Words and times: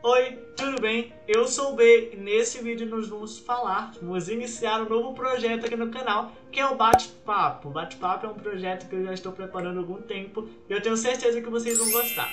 Oi, 0.00 0.38
tudo 0.56 0.80
bem? 0.80 1.12
Eu 1.26 1.48
sou 1.48 1.72
o 1.72 1.76
B 1.76 2.10
e 2.12 2.16
nesse 2.16 2.62
vídeo 2.62 2.86
nós 2.86 3.08
vamos 3.08 3.38
falar, 3.38 3.92
vamos 4.00 4.28
iniciar 4.28 4.80
um 4.80 4.88
novo 4.88 5.12
projeto 5.12 5.66
aqui 5.66 5.74
no 5.74 5.90
canal, 5.90 6.30
que 6.52 6.60
é 6.60 6.66
o 6.66 6.76
Bate-Papo. 6.76 7.70
Bate-Papo 7.70 8.26
é 8.26 8.28
um 8.28 8.34
projeto 8.34 8.88
que 8.88 8.94
eu 8.94 9.04
já 9.04 9.12
estou 9.12 9.32
preparando 9.32 9.78
há 9.78 9.80
algum 9.80 10.00
tempo 10.00 10.48
e 10.68 10.72
eu 10.72 10.80
tenho 10.80 10.96
certeza 10.96 11.42
que 11.42 11.50
vocês 11.50 11.78
vão 11.78 11.90
gostar. 11.90 12.28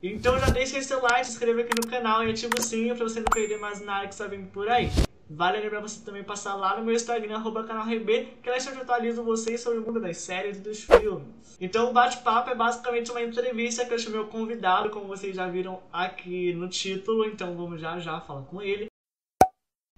Então 0.00 0.38
já 0.38 0.46
deixa 0.50 0.80
seu 0.80 1.02
like, 1.02 1.26
se 1.26 1.32
inscreva 1.32 1.62
aqui 1.62 1.72
no 1.80 1.90
canal 1.90 2.22
e 2.22 2.30
ativa 2.30 2.54
o 2.56 2.62
sininho 2.62 2.94
para 2.94 3.04
você 3.04 3.18
não 3.18 3.26
perder 3.26 3.58
mais 3.58 3.80
nada 3.80 4.06
que 4.06 4.12
está 4.12 4.26
vindo 4.26 4.48
por 4.50 4.68
aí. 4.68 4.90
Vale 5.34 5.58
lembrar 5.58 5.80
você 5.80 6.04
também 6.04 6.22
passar 6.22 6.54
lá 6.54 6.78
no 6.78 6.84
meu 6.84 6.94
Instagram, 6.94 7.34
arroba 7.34 7.64
canal 7.64 7.84
RB, 7.84 8.28
que 8.40 8.48
lá 8.48 8.56
eu 8.56 8.80
atualizo 8.80 9.24
vocês 9.24 9.60
sobre 9.60 9.80
o 9.80 9.82
mundo 9.82 10.00
das 10.00 10.18
séries 10.18 10.58
e 10.58 10.60
dos 10.60 10.84
filmes. 10.84 11.58
Então 11.60 11.90
o 11.90 11.92
bate-papo 11.92 12.50
é 12.50 12.54
basicamente 12.54 13.10
uma 13.10 13.20
entrevista 13.20 13.84
que 13.84 13.92
eu 13.92 13.98
chamei 13.98 14.20
o 14.20 14.28
convidado, 14.28 14.90
como 14.90 15.08
vocês 15.08 15.34
já 15.34 15.48
viram 15.48 15.82
aqui 15.92 16.52
no 16.52 16.68
título, 16.68 17.24
então 17.24 17.56
vamos 17.56 17.80
já 17.80 17.98
já 17.98 18.20
falar 18.20 18.42
com 18.42 18.62
ele. 18.62 18.86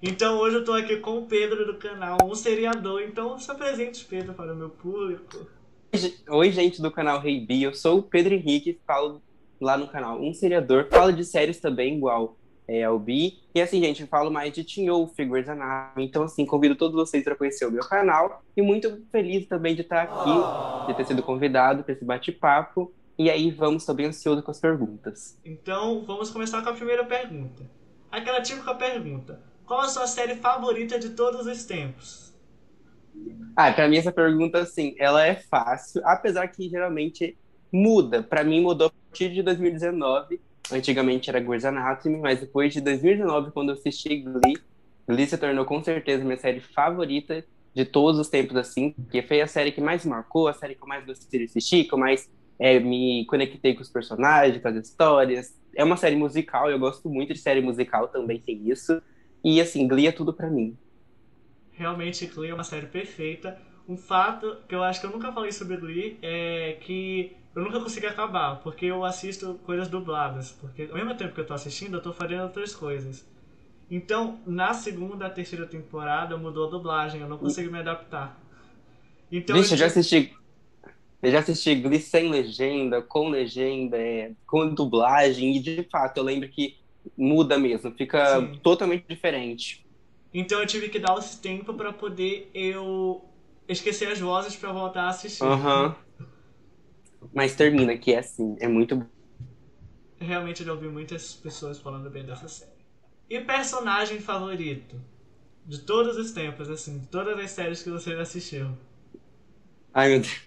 Então 0.02 0.38
hoje 0.38 0.56
eu 0.56 0.64
tô 0.64 0.72
aqui 0.72 0.96
com 0.96 1.18
o 1.18 1.26
Pedro 1.26 1.66
do 1.66 1.76
canal 1.76 2.16
Um 2.24 2.34
Seriador, 2.34 3.02
então 3.02 3.38
se 3.38 3.50
apresente 3.50 4.06
Pedro 4.06 4.32
para 4.32 4.54
o 4.54 4.56
meu 4.56 4.70
público. 4.70 5.46
Oi 6.30 6.50
gente 6.50 6.80
do 6.80 6.90
canal 6.90 7.20
Rei 7.20 7.46
eu 7.50 7.74
sou 7.74 7.98
o 7.98 8.02
Pedro 8.02 8.32
Henrique, 8.32 8.80
falo 8.86 9.20
lá 9.60 9.76
no 9.76 9.86
canal 9.86 10.18
Um 10.18 10.32
Seriador, 10.32 10.88
falo 10.90 11.12
de 11.12 11.26
séries 11.26 11.60
também 11.60 11.96
igual 11.98 12.38
é, 12.68 12.88
o 12.88 12.98
Bi. 12.98 13.38
E 13.54 13.60
assim, 13.60 13.80
gente, 13.80 14.02
eu 14.02 14.08
falo 14.08 14.30
mais 14.30 14.52
de 14.52 14.64
Wolf, 14.88 15.14
Figures 15.14 15.48
Anatomy. 15.48 16.06
Então, 16.06 16.24
assim, 16.24 16.44
convido 16.44 16.74
todos 16.74 16.94
vocês 16.94 17.22
para 17.22 17.36
conhecer 17.36 17.66
o 17.66 17.70
meu 17.70 17.82
canal. 17.82 18.42
E 18.56 18.62
muito 18.62 19.02
feliz 19.12 19.46
também 19.46 19.74
de 19.74 19.82
estar 19.82 20.02
aqui, 20.02 20.86
de 20.88 20.96
ter 20.96 21.06
sido 21.06 21.22
convidado 21.22 21.84
para 21.84 21.92
esse 21.92 22.04
bate-papo. 22.04 22.92
E 23.18 23.30
aí, 23.30 23.50
vamos, 23.50 23.82
estou 23.82 23.94
bem 23.94 24.06
ansioso 24.06 24.42
com 24.42 24.50
as 24.50 24.60
perguntas. 24.60 25.38
Então, 25.44 26.04
vamos 26.04 26.30
começar 26.30 26.62
com 26.62 26.70
a 26.70 26.74
primeira 26.74 27.04
pergunta. 27.04 27.64
Aquela 28.10 28.40
típica 28.42 28.74
pergunta. 28.74 29.40
Qual 29.64 29.80
a 29.80 29.88
sua 29.88 30.06
série 30.06 30.36
favorita 30.36 30.98
de 30.98 31.10
todos 31.10 31.46
os 31.46 31.64
tempos? 31.64 32.26
Ah, 33.56 33.72
para 33.72 33.88
mim 33.88 33.96
essa 33.96 34.12
pergunta, 34.12 34.58
assim, 34.58 34.94
ela 34.98 35.24
é 35.24 35.34
fácil, 35.34 36.02
apesar 36.04 36.46
que 36.48 36.68
geralmente 36.68 37.36
muda. 37.72 38.22
Para 38.22 38.44
mim 38.44 38.60
mudou 38.60 38.88
a 38.88 38.90
partir 38.90 39.32
de 39.32 39.42
2019, 39.42 40.40
Antigamente 40.72 41.30
era 41.30 41.40
Grey's 41.40 41.64
Anatomy, 41.64 42.18
mas 42.18 42.40
depois 42.40 42.72
de 42.72 42.80
2019, 42.80 43.52
quando 43.52 43.70
eu 43.70 43.74
assisti 43.74 44.16
Glee, 44.16 44.58
Glee 45.06 45.26
se 45.26 45.38
tornou 45.38 45.64
com 45.64 45.82
certeza 45.82 46.24
minha 46.24 46.36
série 46.36 46.60
favorita 46.60 47.44
de 47.74 47.84
todos 47.84 48.18
os 48.18 48.28
tempos, 48.28 48.56
assim, 48.56 48.92
porque 48.92 49.22
foi 49.22 49.40
a 49.40 49.46
série 49.46 49.70
que 49.70 49.80
mais 49.80 50.04
marcou, 50.04 50.48
a 50.48 50.54
série 50.54 50.74
que 50.74 50.82
eu 50.82 50.88
mais 50.88 51.04
gostei 51.04 51.40
de 51.40 51.44
assistir, 51.44 51.84
que 51.84 51.94
eu 51.94 51.98
mais 51.98 52.28
é, 52.58 52.80
me 52.80 53.24
conectei 53.26 53.74
com 53.74 53.82
os 53.82 53.90
personagens, 53.90 54.60
com 54.60 54.68
as 54.68 54.76
histórias. 54.76 55.54
É 55.74 55.84
uma 55.84 55.96
série 55.96 56.16
musical, 56.16 56.70
eu 56.70 56.78
gosto 56.78 57.08
muito 57.08 57.34
de 57.34 57.38
série 57.38 57.60
musical, 57.60 58.08
também 58.08 58.40
tem 58.40 58.68
isso. 58.68 59.00
E, 59.44 59.60
assim, 59.60 59.86
Glee 59.86 60.06
é 60.06 60.12
tudo 60.12 60.32
para 60.32 60.50
mim. 60.50 60.76
Realmente, 61.72 62.26
Glee 62.26 62.50
é 62.50 62.54
uma 62.54 62.64
série 62.64 62.86
perfeita. 62.86 63.60
Um 63.88 63.96
fato 63.96 64.56
que 64.68 64.74
eu 64.74 64.82
acho 64.82 65.00
que 65.00 65.06
eu 65.06 65.10
nunca 65.10 65.32
falei 65.32 65.52
sobre 65.52 65.76
Glee 65.76 66.18
é 66.20 66.76
que 66.80 67.36
eu 67.54 67.62
nunca 67.62 67.80
consegui 67.80 68.06
acabar, 68.06 68.56
porque 68.56 68.86
eu 68.86 69.04
assisto 69.04 69.58
coisas 69.64 69.88
dubladas. 69.88 70.52
Porque 70.52 70.82
ao 70.90 70.94
mesmo 70.94 71.14
tempo 71.14 71.34
que 71.34 71.40
eu 71.40 71.46
tô 71.46 71.54
assistindo, 71.54 71.96
eu 71.96 72.02
tô 72.02 72.12
fazendo 72.12 72.42
outras 72.42 72.74
coisas. 72.74 73.26
Então, 73.90 74.40
na 74.46 74.74
segunda, 74.74 75.30
terceira 75.30 75.66
temporada, 75.66 76.36
mudou 76.36 76.66
a 76.66 76.70
dublagem, 76.70 77.20
eu 77.20 77.28
não 77.28 77.38
consegui 77.38 77.70
me 77.70 77.78
adaptar. 77.78 78.38
Então, 79.30 79.56
Vixe, 79.56 79.72
eu, 79.72 79.78
já 79.78 79.86
assisti. 79.86 80.32
Eu 81.22 81.30
já 81.30 81.38
assisti 81.38 81.74
Glee 81.76 82.00
sem 82.00 82.28
legenda, 82.28 83.00
com 83.00 83.28
legenda, 83.28 83.96
é, 83.96 84.32
com 84.46 84.74
dublagem, 84.74 85.56
e 85.56 85.60
de 85.60 85.82
fato 85.84 86.18
eu 86.18 86.24
lembro 86.24 86.48
que 86.48 86.76
muda 87.16 87.58
mesmo, 87.58 87.90
fica 87.92 88.40
Sim. 88.40 88.60
totalmente 88.62 89.06
diferente. 89.08 89.86
Então 90.34 90.60
eu 90.60 90.66
tive 90.66 90.88
que 90.88 90.98
dar 90.98 91.16
esse 91.18 91.40
tempo 91.40 91.72
para 91.72 91.92
poder 91.92 92.50
eu 92.52 93.24
esquecer 93.68 94.08
as 94.08 94.20
vozes 94.20 94.56
para 94.56 94.72
voltar 94.72 95.02
a 95.02 95.08
assistir. 95.08 95.44
Uhum. 95.44 95.94
Mas 97.34 97.54
termina 97.54 97.96
que 97.96 98.12
é 98.12 98.18
assim, 98.18 98.56
é 98.60 98.68
muito 98.68 99.06
Realmente 100.18 100.66
eu 100.66 100.74
ouvi 100.74 100.88
muitas 100.88 101.34
pessoas 101.34 101.78
falando 101.78 102.08
bem 102.08 102.24
dessa 102.24 102.48
série. 102.48 102.70
E 103.28 103.40
personagem 103.40 104.18
favorito? 104.18 104.96
De 105.64 105.80
todos 105.80 106.16
os 106.16 106.30
tempos, 106.30 106.70
assim, 106.70 106.98
de 106.98 107.06
todas 107.06 107.38
as 107.38 107.50
séries 107.50 107.82
que 107.82 107.90
você 107.90 108.14
assistiu. 108.14 108.70
Ai, 109.92 110.10
meu 110.10 110.20
Deus. 110.20 110.40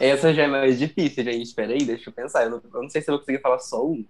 Essa 0.00 0.32
já 0.32 0.44
é 0.44 0.46
mais 0.46 0.78
difícil, 0.78 1.24
gente. 1.24 1.42
Espera 1.42 1.72
aí, 1.72 1.84
deixa 1.84 2.08
eu 2.08 2.12
pensar. 2.12 2.44
Eu 2.44 2.50
não, 2.50 2.62
eu 2.72 2.82
não, 2.82 2.88
sei 2.88 3.02
se 3.02 3.10
eu 3.10 3.14
vou 3.14 3.20
conseguir 3.20 3.40
falar 3.40 3.58
só 3.58 3.84
um. 3.84 4.04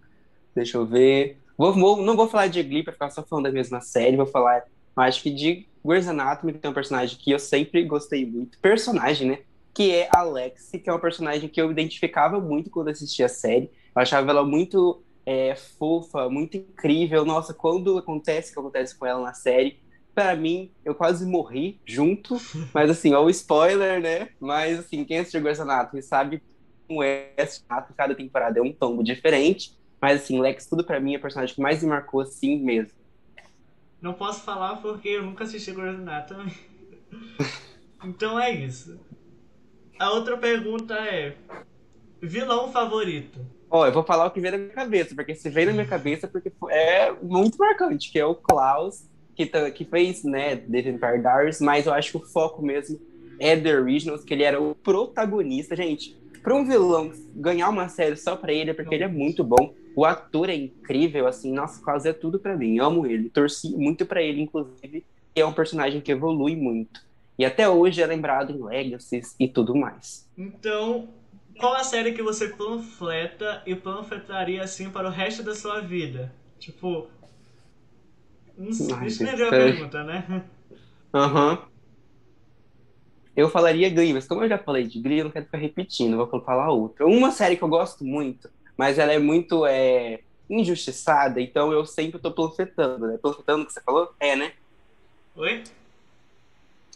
Deixa 0.54 0.76
eu 0.76 0.84
ver. 0.84 1.38
Vou, 1.56 1.72
vou, 1.72 2.02
não 2.02 2.16
vou 2.16 2.28
falar 2.28 2.48
de 2.48 2.62
Glee 2.62 2.82
pra 2.82 2.92
ficar 2.92 3.10
só 3.10 3.22
falando 3.22 3.44
da 3.44 3.52
mesma 3.52 3.80
série. 3.80 4.16
Vou 4.16 4.26
falar, 4.26 4.64
acho 4.97 5.22
que 5.22 5.30
de 5.30 5.66
Grey's 5.84 6.08
Anatomy, 6.08 6.53
tem 6.53 6.70
um 6.70 6.75
personagem 6.75 7.19
que 7.19 7.30
eu 7.30 7.38
sempre 7.38 7.84
gostei 7.84 8.25
muito. 8.25 8.58
Personagem, 8.58 9.30
né? 9.30 9.38
que 9.75 9.91
é 9.91 10.08
a 10.14 10.22
Lexi, 10.22 10.78
que 10.78 10.88
é 10.88 10.92
uma 10.92 10.98
personagem 10.98 11.48
que 11.48 11.60
eu 11.60 11.70
identificava 11.70 12.38
muito 12.41 12.70
quando 12.70 12.88
assistia 12.88 13.26
a 13.26 13.28
série. 13.28 13.70
Eu 13.94 14.02
achava 14.02 14.31
ela 14.31 14.44
muito 14.44 15.02
é, 15.25 15.54
fofa, 15.54 16.28
muito 16.28 16.56
incrível. 16.56 17.25
Nossa, 17.25 17.54
quando 17.54 17.98
acontece 17.98 18.50
o 18.50 18.54
que 18.54 18.60
acontece 18.60 18.98
com 18.98 19.06
ela 19.06 19.22
na 19.22 19.34
série, 19.34 19.81
para 20.14 20.36
mim, 20.36 20.70
eu 20.84 20.94
quase 20.94 21.25
morri 21.25 21.81
junto. 21.86 22.36
Mas 22.75 22.91
assim, 22.91 23.14
ó, 23.14 23.25
o 23.25 23.31
spoiler, 23.31 24.00
né? 24.00 24.28
Mas 24.38 24.78
assim, 24.78 25.04
quem 25.04 25.19
assistiu 25.19 25.41
Grey's 25.41 25.60
Anatomy 25.60 26.02
sabe 26.02 26.42
como 26.86 27.02
é 27.02 27.32
cada 27.97 28.14
temporada 28.14 28.58
é 28.58 28.62
um 28.62 28.72
tombo 28.72 29.02
diferente. 29.02 29.72
Mas 30.00 30.22
assim, 30.22 30.38
Lex, 30.41 30.66
tudo 30.66 30.84
para 30.84 31.00
mim 31.00 31.14
é 31.14 31.16
a 31.16 31.20
personagem 31.20 31.54
que 31.54 31.62
mais 31.62 31.82
me 31.82 31.88
marcou 31.88 32.20
assim 32.20 32.58
mesmo. 32.58 32.92
Não 34.02 34.12
posso 34.12 34.42
falar 34.42 34.82
porque 34.82 35.10
eu 35.10 35.22
nunca 35.22 35.44
assisti 35.44 35.70
Grey's 35.70 35.94
Anatomy. 35.94 36.52
então 38.04 38.38
é 38.38 38.50
isso. 38.50 38.98
A 39.96 40.10
outra 40.10 40.36
pergunta 40.36 40.94
é: 40.94 41.36
vilão 42.20 42.72
favorito? 42.72 43.38
Ó, 43.70 43.82
oh, 43.82 43.86
eu 43.86 43.92
vou 43.92 44.02
falar 44.02 44.26
o 44.26 44.30
que 44.32 44.40
vem 44.40 44.50
na 44.50 44.58
minha 44.58 44.70
cabeça, 44.70 45.14
porque 45.14 45.36
se 45.36 45.48
vem 45.48 45.66
na 45.66 45.72
minha 45.72 45.86
cabeça, 45.86 46.26
porque 46.26 46.52
é 46.68 47.12
muito 47.22 47.56
marcante, 47.56 48.10
que 48.10 48.18
é 48.18 48.26
o 48.26 48.34
Klaus, 48.34 49.08
que, 49.36 49.46
tá, 49.46 49.70
que 49.70 49.84
fez, 49.84 50.24
né, 50.24 50.56
The 50.56 50.82
Vampire 50.82 51.22
Diaries, 51.22 51.60
mas 51.60 51.86
eu 51.86 51.94
acho 51.94 52.10
que 52.10 52.16
o 52.19 52.28
foco 52.28 52.60
mesmo 52.60 53.00
é 53.38 53.56
The 53.56 53.78
Originals, 53.78 54.24
que 54.24 54.34
ele 54.34 54.42
era 54.42 54.60
o 54.60 54.74
protagonista. 54.74 55.74
Gente, 55.74 56.14
para 56.42 56.54
um 56.54 56.66
vilão 56.66 57.12
ganhar 57.34 57.70
uma 57.70 57.88
série 57.88 58.16
só 58.16 58.36
pra 58.36 58.52
ele, 58.52 58.72
é 58.72 58.74
porque 58.74 58.94
ele 58.94 59.04
é 59.04 59.08
muito 59.08 59.42
bom. 59.44 59.72
O 59.94 60.04
ator 60.04 60.48
é 60.48 60.54
incrível, 60.54 61.26
assim, 61.26 61.53
nossa, 61.53 61.80
é 62.08 62.12
tudo 62.12 62.38
para 62.38 62.56
mim. 62.56 62.78
Amo 62.78 63.06
ele, 63.06 63.28
torci 63.28 63.70
muito 63.76 64.06
para 64.06 64.22
ele, 64.22 64.41
inclusive. 64.41 65.04
E 65.34 65.41
é 65.41 65.47
um 65.47 65.53
personagem 65.53 66.00
que 66.00 66.12
evolui 66.12 66.56
muito. 66.56 67.00
E 67.38 67.44
até 67.44 67.69
hoje 67.69 68.02
é 68.02 68.06
lembrado 68.06 68.52
em 68.52 68.62
Legacies 68.62 69.34
e 69.38 69.48
tudo 69.48 69.75
mais. 69.75 70.28
Então, 70.36 71.08
qual 71.58 71.75
a 71.75 71.84
série 71.84 72.12
que 72.12 72.22
você 72.22 72.48
panfleta 72.48 73.62
e 73.66 73.75
panfletaria 73.75 74.62
assim 74.62 74.91
para 74.91 75.08
o 75.08 75.10
resto 75.10 75.42
da 75.42 75.54
sua 75.54 75.81
vida? 75.81 76.32
Tipo. 76.58 77.08
Não 78.56 78.72
sei, 78.72 78.94
deixa 78.97 79.25
eu 79.25 79.28
entender 79.28 79.44
a 79.44 79.50
pergunta, 79.50 80.04
né? 80.04 80.44
Aham. 81.14 81.52
Uhum. 81.52 81.72
Eu 83.34 83.48
falaria 83.48 83.88
Glee, 83.88 84.12
mas 84.12 84.26
como 84.26 84.42
eu 84.44 84.48
já 84.48 84.58
falei 84.58 84.86
de 84.86 85.00
Glee, 85.00 85.19
eu 85.19 85.25
não 85.25 85.31
quero 85.31 85.47
ficar 85.47 85.56
repetindo, 85.56 86.19
vou 86.19 86.42
falar 86.42 86.70
outra. 86.70 87.06
Uma 87.06 87.31
série 87.31 87.56
que 87.56 87.62
eu 87.62 87.69
gosto 87.69 88.04
muito, 88.04 88.50
mas 88.77 88.99
ela 88.99 89.12
é 89.12 89.19
muito 89.19 89.66
é, 89.66 90.21
injustiçada, 90.49 91.41
então 91.41 91.72
eu 91.72 91.87
sempre 91.87 92.19
tô 92.19 92.31
panfletando, 92.31 93.06
né? 93.06 93.19
Panfletando 93.21 93.62
o 93.62 93.66
que 93.66 93.72
você 93.72 93.81
falou? 93.81 94.12
É, 94.19 94.37
né? 94.37 94.53
Oi? 95.37 95.62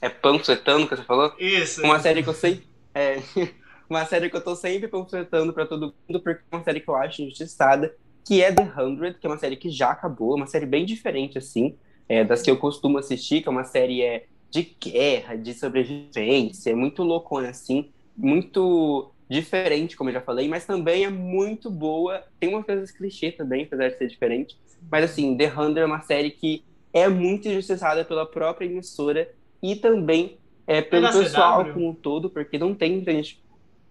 É 0.01 0.09
panfletando 0.09 0.87
que 0.87 0.97
você 0.97 1.03
falou? 1.03 1.33
Isso. 1.39 1.83
Uma 1.83 1.99
série 2.01 2.23
que 2.23 2.29
eu 2.29 2.35
sei. 2.35 2.63
É, 2.95 3.17
uma 3.89 4.05
série 4.05 4.29
que 4.29 4.37
eu 4.37 4.45
tô 4.45 4.55
sempre 4.55 4.89
panfletando 4.89 5.53
pra 5.53 5.67
todo 5.67 5.95
mundo, 6.09 6.21
porque 6.21 6.43
é 6.51 6.57
uma 6.57 6.65
série 6.65 6.81
que 6.81 6.89
eu 6.89 6.97
acho 6.97 7.23
injustiçada, 7.23 7.95
que 8.25 8.43
é 8.43 8.53
The 8.53 8.73
Hundred, 8.79 9.19
que 9.19 9.27
é 9.27 9.31
uma 9.31 9.39
série 9.39 9.57
que 9.57 9.71
já 9.71 9.91
acabou, 9.91 10.35
uma 10.35 10.47
série 10.47 10.67
bem 10.67 10.85
diferente, 10.85 11.39
assim, 11.39 11.77
é, 12.09 12.25
das 12.25 12.43
que 12.43 12.51
eu 12.51 12.57
costumo 12.57 12.99
assistir, 12.99 13.43
que 13.43 13.49
é 13.49 13.51
uma 13.51 13.65
série 13.65 14.03
é, 14.03 14.27
de 14.51 14.77
guerra, 14.81 15.37
de 15.37 15.55
sobrevivência, 15.55 16.71
é 16.71 16.75
muito 16.75 17.03
loucona, 17.03 17.51
assim, 17.51 17.91
muito 18.17 19.13
diferente, 19.29 19.97
como 19.97 20.11
eu 20.11 20.15
já 20.15 20.21
falei, 20.21 20.49
mas 20.49 20.65
também 20.65 21.05
é 21.05 21.11
muito 21.11 21.71
boa. 21.71 22.23
Tem 22.39 22.49
umas 22.49 22.65
coisas 22.65 22.91
clichê 22.91 23.33
também, 23.33 23.65
apesar 23.65 23.89
de 23.89 23.99
ser 23.99 24.09
diferente. 24.09 24.59
Mas 24.91 25.05
assim, 25.05 25.37
The 25.37 25.53
Hundred 25.53 25.81
é 25.81 25.85
uma 25.85 26.01
série 26.03 26.31
que 26.31 26.65
é 26.93 27.09
muito 27.09 27.49
injustiçada 27.49 28.05
pela 28.05 28.25
própria 28.25 28.67
emissora 28.67 29.29
e 29.63 29.75
também 29.75 30.39
é, 30.67 30.81
pelo 30.81 31.11
pessoal 31.13 31.65
CW. 31.65 31.73
como 31.73 31.89
um 31.91 31.95
todo, 31.95 32.31
porque 32.31 32.59
não 32.59 32.75
tem 32.75 33.05
gente. 33.05 33.43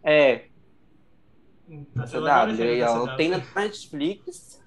É. 0.03 0.45
Na 1.93 2.05
CW, 2.05 2.61
ela 2.79 3.15
tem 3.15 3.29
na 3.29 3.41
Netflix, 3.55 4.61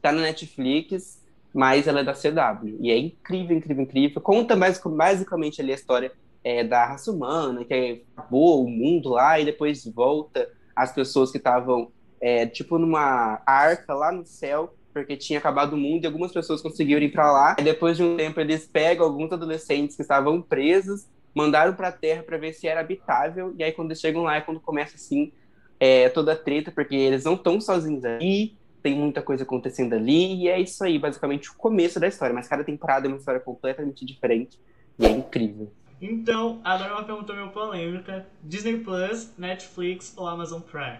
tá 0.00 0.12
na 0.12 0.22
Netflix, 0.22 1.22
mas 1.52 1.86
ela 1.86 2.00
é 2.00 2.04
da 2.04 2.14
CW. 2.14 2.78
E 2.80 2.90
é 2.90 2.96
incrível, 2.96 3.56
incrível, 3.56 3.82
incrível. 3.82 4.20
Conta 4.20 4.54
mais, 4.56 4.80
basicamente 4.80 5.60
ali 5.60 5.72
a 5.72 5.74
história 5.74 6.12
é, 6.44 6.64
da 6.64 6.86
raça 6.86 7.10
humana, 7.10 7.64
que 7.64 8.04
acabou 8.16 8.64
o 8.64 8.70
mundo 8.70 9.10
lá 9.10 9.38
e 9.38 9.44
depois 9.44 9.84
volta 9.86 10.48
as 10.74 10.92
pessoas 10.92 11.30
que 11.30 11.38
estavam 11.38 11.90
é, 12.20 12.46
tipo 12.46 12.78
numa 12.78 13.40
arca 13.46 13.94
lá 13.94 14.12
no 14.12 14.24
céu, 14.24 14.74
porque 14.92 15.16
tinha 15.16 15.38
acabado 15.38 15.74
o 15.74 15.76
mundo 15.76 16.04
e 16.04 16.06
algumas 16.06 16.32
pessoas 16.32 16.60
conseguiram 16.60 17.02
ir 17.02 17.10
para 17.10 17.30
lá. 17.30 17.56
E 17.58 17.62
depois 17.62 17.96
de 17.96 18.02
um 18.02 18.16
tempo 18.16 18.40
eles 18.40 18.66
pegam 18.66 19.06
alguns 19.06 19.32
adolescentes 19.32 19.96
que 19.96 20.02
estavam 20.02 20.40
presos, 20.40 21.06
mandaram 21.34 21.74
para 21.74 21.88
a 21.88 21.92
Terra 21.92 22.22
para 22.22 22.36
ver 22.36 22.52
se 22.52 22.66
era 22.66 22.80
habitável. 22.80 23.54
E 23.56 23.64
aí 23.64 23.72
quando 23.72 23.90
eles 23.90 24.00
chegam 24.00 24.22
lá 24.22 24.36
é 24.36 24.40
quando 24.40 24.60
começa 24.60 24.96
assim 24.96 25.32
é, 25.80 26.08
toda 26.08 26.32
a 26.32 26.36
treta, 26.36 26.70
porque 26.70 26.94
eles 26.94 27.24
não 27.24 27.34
estão 27.34 27.60
sozinhos 27.60 28.04
ali, 28.04 28.56
tem 28.82 28.94
muita 28.94 29.22
coisa 29.22 29.44
acontecendo 29.44 29.94
ali, 29.94 30.42
e 30.42 30.48
é 30.48 30.60
isso 30.60 30.82
aí, 30.84 30.98
basicamente, 30.98 31.50
o 31.50 31.54
começo 31.54 31.98
da 31.98 32.06
história. 32.06 32.34
Mas 32.34 32.48
cada 32.48 32.62
temporada 32.62 33.06
é 33.06 33.08
uma 33.08 33.16
história 33.16 33.40
completamente 33.40 34.04
diferente 34.04 34.60
e 34.98 35.06
é 35.06 35.10
incrível. 35.10 35.72
Então, 36.02 36.60
agora 36.64 36.94
uma 36.94 37.04
pergunta 37.04 37.32
meio 37.32 37.50
polêmica: 37.50 38.26
Disney 38.42 38.78
Plus, 38.78 39.30
Netflix 39.38 40.12
ou 40.16 40.26
Amazon 40.26 40.60
Prime? 40.60 40.98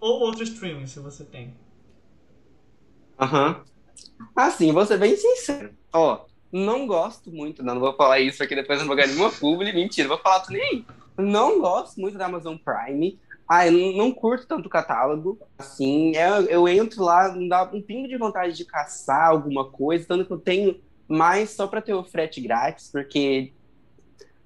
Ou 0.00 0.22
outro 0.22 0.42
streaming, 0.42 0.88
se 0.88 0.98
você 0.98 1.24
tem. 1.24 1.54
Aham. 3.16 3.48
Uhum. 3.48 3.76
Assim, 4.34 4.72
vou 4.72 4.84
ser 4.84 4.98
bem 4.98 5.16
sincero. 5.16 5.72
Ó, 5.92 6.24
não 6.50 6.86
gosto 6.86 7.30
muito, 7.30 7.62
não, 7.62 7.74
não 7.74 7.80
vou 7.80 7.94
falar 7.94 8.18
isso 8.18 8.42
aqui, 8.42 8.56
depois 8.56 8.80
não 8.80 8.88
vou 8.88 8.96
ganhar 8.96 9.08
nenhuma 9.08 9.30
publi, 9.30 9.72
mentira, 9.72 10.08
vou 10.08 10.18
falar 10.18 10.40
tudo 10.40 10.54
nem. 10.54 10.84
Não 11.16 11.60
gosto 11.60 12.00
muito 12.00 12.18
da 12.18 12.26
Amazon 12.26 12.56
Prime. 12.56 13.18
Ah, 13.48 13.68
eu 13.68 13.72
não, 13.96 14.10
curto 14.10 14.48
tanto 14.48 14.66
o 14.66 14.70
catálogo. 14.70 15.38
Assim, 15.56 16.14
eu, 16.16 16.46
eu 16.46 16.68
entro 16.68 17.04
lá, 17.04 17.32
não 17.32 17.46
dá 17.46 17.62
um 17.72 17.80
pingo 17.80 18.08
de 18.08 18.18
vontade 18.18 18.56
de 18.56 18.64
caçar 18.64 19.28
alguma 19.28 19.70
coisa, 19.70 20.08
tanto 20.08 20.26
que 20.26 20.32
eu 20.32 20.38
tenho 20.38 20.80
mais 21.06 21.50
só 21.50 21.68
para 21.68 21.80
ter 21.80 21.94
o 21.94 22.04
frete 22.04 22.40
grátis, 22.40 22.90
porque 22.90 23.52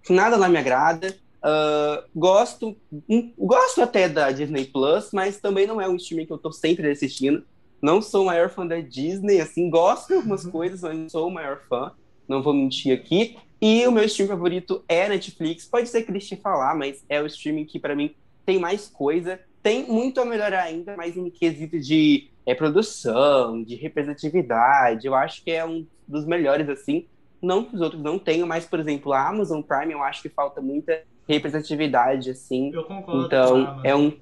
nada 0.09 0.37
lá 0.37 0.49
me 0.49 0.59
agrada. 0.59 1.15
Uh, 1.43 2.05
gosto, 2.15 2.77
um, 3.09 3.33
gosto 3.39 3.83
até 3.83 4.09
da 4.09 4.31
Disney 4.31 4.67
Plus, 4.67 5.11
mas 5.13 5.41
também 5.41 5.67
não 5.67 5.81
é 5.81 5.89
um 5.89 5.97
streaming 5.97 6.27
que 6.27 6.33
eu 6.33 6.39
tô 6.39 6.53
sempre 6.53 6.91
assistindo. 6.91 7.45
Não 7.81 8.03
sou 8.03 8.23
o 8.23 8.27
maior 8.27 8.51
fã 8.51 8.67
da 8.67 8.81
Disney, 8.81 9.41
assim, 9.41 9.71
gosto 9.71 10.09
de 10.09 10.15
algumas 10.15 10.45
uhum. 10.45 10.51
coisas, 10.51 10.83
mas 10.83 10.99
não 10.99 11.09
sou 11.09 11.29
o 11.29 11.31
maior 11.31 11.63
fã. 11.69 11.93
Não 12.29 12.43
vou 12.43 12.53
mentir 12.53 12.93
aqui. 12.93 13.37
E 13.61 13.87
o 13.87 13.93
meu 13.93 14.05
streaming 14.05 14.33
favorito 14.33 14.85
é 14.89 15.09
Netflix. 15.09 15.67
Pode 15.67 15.89
ser 15.89 16.03
clichê 16.03 16.37
falar, 16.37 16.75
mas 16.75 17.05
é 17.09 17.21
o 17.23 17.27
streaming 17.27 17.65
que 17.65 17.79
para 17.79 17.97
mim 17.97 18.15
tem 18.45 18.59
mais 18.59 18.87
coisa. 18.89 19.41
Tem 19.63 19.87
muito 19.87 20.21
a 20.21 20.25
melhorar 20.25 20.63
ainda, 20.63 20.97
mas 20.97 21.17
em 21.17 21.29
quesito 21.31 21.79
de 21.79 22.31
é, 22.47 22.55
produção, 22.55 23.63
de 23.63 23.75
representatividade. 23.77 25.07
Eu 25.07 25.15
acho 25.15 25.43
que 25.43 25.51
é 25.51 25.65
um 25.65 25.87
dos 26.07 26.27
melhores, 26.27 26.69
assim. 26.69 27.07
Não 27.43 27.65
que 27.65 27.75
os 27.75 27.81
outros 27.81 28.03
não 28.03 28.19
tenham, 28.19 28.47
mas, 28.47 28.67
por 28.67 28.79
exemplo, 28.79 29.13
a 29.13 29.29
Amazon 29.29 29.63
Prime, 29.63 29.93
eu 29.93 30.03
acho 30.03 30.23
que 30.23 30.29
falta 30.29 30.61
muita 30.61 31.03
representatividade, 31.29 32.31
assim. 32.31 32.71
Eu 32.73 32.85
concordo. 32.85 33.27
Então, 33.27 33.81
é 33.85 33.95
um, 33.95 34.13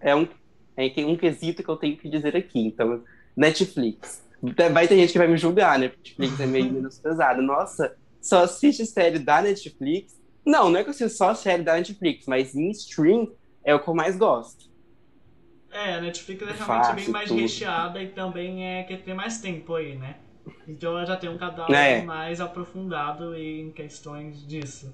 é 0.00 0.14
um 0.14 0.28
é 0.76 1.06
um 1.06 1.16
quesito 1.16 1.62
que 1.62 1.68
eu 1.68 1.76
tenho 1.76 1.96
que 1.96 2.08
dizer 2.08 2.36
aqui. 2.36 2.60
Então, 2.60 3.02
Netflix. 3.36 4.24
Vai 4.72 4.86
ter 4.86 4.96
gente 4.96 5.12
que 5.12 5.18
vai 5.18 5.26
me 5.26 5.38
julgar, 5.38 5.78
né? 5.78 5.86
Netflix 5.86 6.40
é 6.40 6.46
meio 6.46 6.70
menos 6.72 6.98
pesado. 6.98 7.40
Nossa, 7.40 7.96
só 8.20 8.44
assiste 8.44 8.84
série 8.84 9.18
da 9.18 9.40
Netflix. 9.40 10.20
Não, 10.44 10.70
não 10.70 10.78
é 10.78 10.82
que 10.82 10.90
eu 10.90 10.92
assisto 10.92 11.16
só 11.16 11.34
série 11.34 11.62
da 11.62 11.74
Netflix, 11.74 12.26
mas 12.26 12.54
em 12.54 12.70
stream 12.70 13.32
é 13.64 13.74
o 13.74 13.80
que 13.80 13.88
eu 13.88 13.94
mais 13.94 14.16
gosto. 14.16 14.66
É, 15.72 15.94
a 15.94 16.00
Netflix 16.00 16.42
é 16.42 16.44
realmente 16.44 16.66
Fácil, 16.66 16.94
bem 16.94 17.08
mais 17.08 17.28
tudo. 17.28 17.40
recheada 17.40 18.02
e 18.02 18.08
também 18.08 18.64
é 18.64 18.82
que 18.84 18.96
tem 18.98 19.14
mais 19.14 19.40
tempo 19.40 19.74
aí, 19.74 19.96
né? 19.96 20.16
Então 20.66 20.92
ela 20.92 21.04
já 21.04 21.16
tem 21.16 21.30
um 21.30 21.38
catálogo 21.38 21.74
é. 21.74 22.02
mais 22.02 22.40
aprofundado 22.40 23.36
em 23.36 23.70
questões 23.70 24.46
disso. 24.46 24.92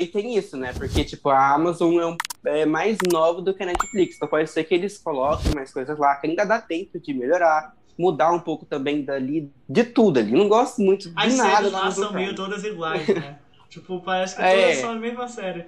E 0.00 0.06
tem 0.06 0.36
isso, 0.36 0.56
né? 0.56 0.72
Porque, 0.74 1.02
tipo, 1.02 1.30
a 1.30 1.54
Amazon 1.54 1.98
é, 1.98 2.06
um, 2.06 2.16
é, 2.44 2.66
mais 2.66 2.98
nova 3.10 3.40
do 3.40 3.54
que 3.54 3.62
a 3.62 3.66
Netflix. 3.66 4.16
Então 4.16 4.28
pode 4.28 4.50
ser 4.50 4.64
que 4.64 4.74
eles 4.74 4.98
coloquem 4.98 5.54
mais 5.54 5.72
coisas 5.72 5.98
lá, 5.98 6.14
que 6.16 6.26
ainda 6.26 6.44
dá 6.44 6.60
tempo 6.60 7.00
de 7.00 7.14
melhorar, 7.14 7.74
mudar 7.98 8.30
um 8.30 8.38
pouco 8.38 8.66
também 8.66 9.02
dali, 9.02 9.50
de 9.66 9.84
tudo 9.84 10.20
ali. 10.20 10.32
Não 10.32 10.46
gosto 10.46 10.82
muito 10.82 11.08
de 11.08 11.14
As 11.16 11.36
nada. 11.36 11.50
As 11.50 11.56
séries 11.56 11.72
lá 11.72 11.90
são 11.90 12.12
meio 12.12 12.34
todas 12.34 12.64
iguais, 12.64 13.08
né? 13.08 13.38
tipo, 13.70 14.00
parece 14.02 14.36
que 14.36 14.42
é. 14.42 14.62
todas 14.62 14.76
são 14.78 14.90
a 14.90 14.94
mesma 14.94 15.26
série. 15.26 15.64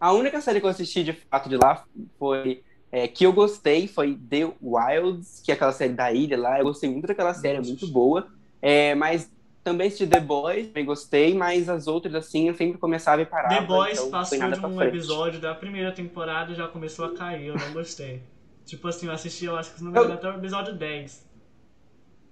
A 0.00 0.12
única 0.12 0.40
série 0.40 0.58
que 0.58 0.66
eu 0.66 0.70
assisti, 0.70 1.04
de 1.04 1.12
fato, 1.12 1.50
de 1.50 1.58
lá 1.58 1.84
foi... 2.18 2.64
É, 2.92 3.08
que 3.08 3.24
eu 3.24 3.32
gostei 3.32 3.88
foi 3.88 4.14
The 4.14 4.52
Wilds, 4.62 5.40
que 5.42 5.50
é 5.50 5.54
aquela 5.54 5.72
série 5.72 5.94
da 5.94 6.12
ilha 6.12 6.38
lá. 6.38 6.58
Eu 6.58 6.64
gostei 6.64 6.90
muito 6.90 7.06
daquela 7.06 7.32
série, 7.32 7.56
é 7.56 7.62
muito 7.62 7.86
boa. 7.86 8.28
É, 8.60 8.94
mas 8.94 9.32
também 9.64 9.86
assisti 9.86 10.06
The 10.06 10.20
Boys, 10.20 10.66
também 10.68 10.84
gostei, 10.84 11.34
mas 11.34 11.68
as 11.68 11.86
outras, 11.86 12.14
assim, 12.14 12.48
eu 12.48 12.54
sempre 12.54 12.78
começava 12.78 13.22
e 13.22 13.26
parava. 13.26 13.54
The 13.54 13.66
Boys 13.66 13.98
então 13.98 14.10
passou 14.10 14.38
de 14.38 14.44
um 14.44 14.76
frente. 14.76 14.88
episódio 14.88 15.40
da 15.40 15.54
primeira 15.54 15.90
temporada 15.92 16.52
e 16.52 16.54
já 16.54 16.68
começou 16.68 17.06
a 17.06 17.14
cair, 17.14 17.46
eu 17.46 17.54
não 17.56 17.72
gostei. 17.72 18.22
tipo 18.66 18.86
assim, 18.86 19.06
eu 19.06 19.12
assisti, 19.12 19.46
eu 19.46 19.56
acho 19.56 19.72
que 19.72 19.78
se 19.78 19.84
não 19.84 19.92
me 19.92 19.98
engano, 19.98 20.14
até 20.14 20.28
o 20.28 20.34
episódio 20.34 20.74
10. 20.74 21.26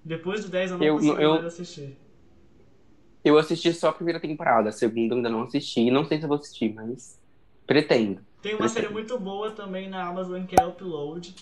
Depois 0.05 0.45
do 0.45 0.51
10 0.51 0.71
eu 0.73 0.79
não 0.79 0.85
eu, 0.85 0.95
consegui 0.97 1.23
eu, 1.23 1.31
mais 1.31 1.45
assistir. 1.45 1.97
Eu 3.25 3.39
assisti 3.39 3.73
só 3.73 3.89
a 3.89 3.93
primeira 3.93 4.19
temporada, 4.19 4.71
a 4.71 4.73
segunda 4.73 5.15
eu 5.15 5.17
ainda 5.17 5.31
não 5.31 5.43
assisti. 5.43 5.91
Não 5.91 6.05
sei 6.05 6.19
se 6.19 6.25
eu 6.25 6.29
vou 6.29 6.39
assistir, 6.39 6.73
mas 6.75 7.19
pretendo. 7.67 8.21
Tem 8.43 8.55
uma 8.55 8.69
série 8.69 8.89
muito 8.89 9.19
boa 9.19 9.51
também 9.51 9.89
na 9.89 10.07
Amazon 10.07 10.45
que 10.45 10.57
é 10.59 10.65
Upload, 10.65 11.35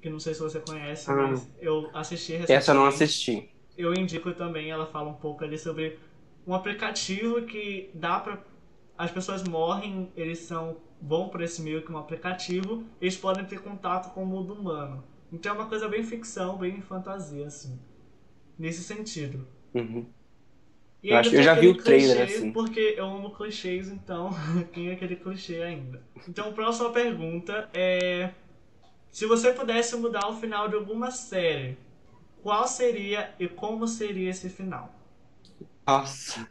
que 0.00 0.10
não 0.10 0.20
sei 0.20 0.34
se 0.34 0.40
você 0.40 0.60
conhece, 0.60 1.10
ah, 1.10 1.14
mas 1.14 1.48
eu 1.60 1.90
assisti 1.94 2.32
recentemente. 2.32 2.52
Essa 2.52 2.70
eu 2.72 2.74
não 2.74 2.86
assisti 2.86 3.54
eu 3.76 3.94
indico 3.94 4.32
também, 4.32 4.70
ela 4.70 4.86
fala 4.86 5.10
um 5.10 5.14
pouco 5.14 5.44
ali 5.44 5.58
sobre 5.58 5.98
um 6.46 6.54
aplicativo 6.54 7.42
que 7.42 7.90
dá 7.94 8.20
para 8.20 8.42
as 8.96 9.10
pessoas 9.10 9.42
morrem, 9.44 10.12
eles 10.16 10.38
são 10.40 10.76
vão 11.00 11.28
por 11.28 11.42
esse 11.42 11.60
meio 11.60 11.82
que 11.82 11.92
um 11.92 11.98
aplicativo, 11.98 12.84
eles 13.00 13.16
podem 13.16 13.44
ter 13.44 13.60
contato 13.60 14.14
com 14.14 14.22
o 14.22 14.26
mundo 14.26 14.54
humano. 14.54 15.04
Então 15.30 15.52
é 15.52 15.54
uma 15.54 15.68
coisa 15.68 15.88
bem 15.88 16.02
ficção, 16.02 16.56
bem 16.56 16.80
fantasia 16.80 17.46
assim. 17.46 17.78
Nesse 18.58 18.82
sentido. 18.82 19.46
Uhum. 19.74 20.06
E 21.04 21.10
eu, 21.10 21.18
acho, 21.18 21.34
eu 21.36 21.42
já 21.42 21.52
vi 21.52 21.68
o 21.68 21.76
trailer 21.76 22.22
assim. 22.22 22.50
Porque 22.50 22.94
eu 22.96 23.04
amo 23.04 23.30
clichês, 23.30 23.90
então 23.90 24.30
tem 24.72 24.90
aquele 24.90 25.16
clichê 25.16 25.60
ainda. 25.60 26.02
Então, 26.26 26.50
próxima 26.54 26.90
pergunta 26.90 27.68
é 27.74 28.30
se 29.12 29.26
você 29.26 29.52
pudesse 29.52 29.94
mudar 29.96 30.26
o 30.28 30.34
final 30.34 30.66
de 30.66 30.76
alguma 30.76 31.10
série, 31.10 31.76
qual 32.42 32.66
seria 32.66 33.34
e 33.38 33.46
como 33.46 33.86
seria 33.86 34.30
esse 34.30 34.48
final? 34.48 34.94
Nossa, 35.86 36.48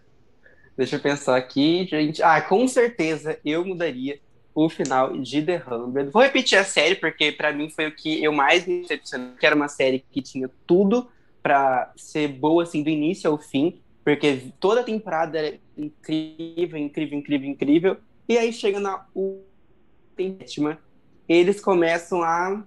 deixa 0.77 0.97
eu 0.97 0.99
pensar 0.99 1.35
aqui, 1.35 1.87
gente. 1.87 2.21
Ah, 2.21 2.39
com 2.39 2.67
certeza 2.67 3.39
eu 3.43 3.65
mudaria 3.65 4.19
o 4.53 4.69
final 4.69 5.17
de 5.17 5.41
The 5.41 5.63
Hundred. 5.67 6.11
Vou 6.11 6.21
repetir 6.21 6.59
a 6.59 6.63
série, 6.63 6.93
porque 6.93 7.31
para 7.31 7.51
mim 7.51 7.71
foi 7.71 7.87
o 7.87 7.95
que 7.95 8.23
eu 8.23 8.31
mais 8.31 8.67
me 8.67 8.81
decepcionei, 8.81 9.35
que 9.39 9.45
era 9.47 9.55
uma 9.55 9.67
série 9.67 10.05
que 10.11 10.21
tinha 10.21 10.47
tudo 10.67 11.09
para 11.41 11.91
ser 11.97 12.27
boa, 12.27 12.61
assim, 12.61 12.83
do 12.83 12.89
início 12.89 13.29
ao 13.29 13.37
fim, 13.37 13.81
porque 14.03 14.51
toda 14.59 14.81
a 14.81 14.83
temporada 14.83 15.37
era 15.37 15.59
incrível, 15.77 16.77
incrível, 16.77 17.17
incrível, 17.17 17.49
incrível, 17.49 17.97
e 18.27 18.37
aí 18.37 18.51
chega 18.51 18.79
na 18.79 19.05
última, 19.15 20.79
eles 21.27 21.59
começam 21.59 22.21
a 22.21 22.63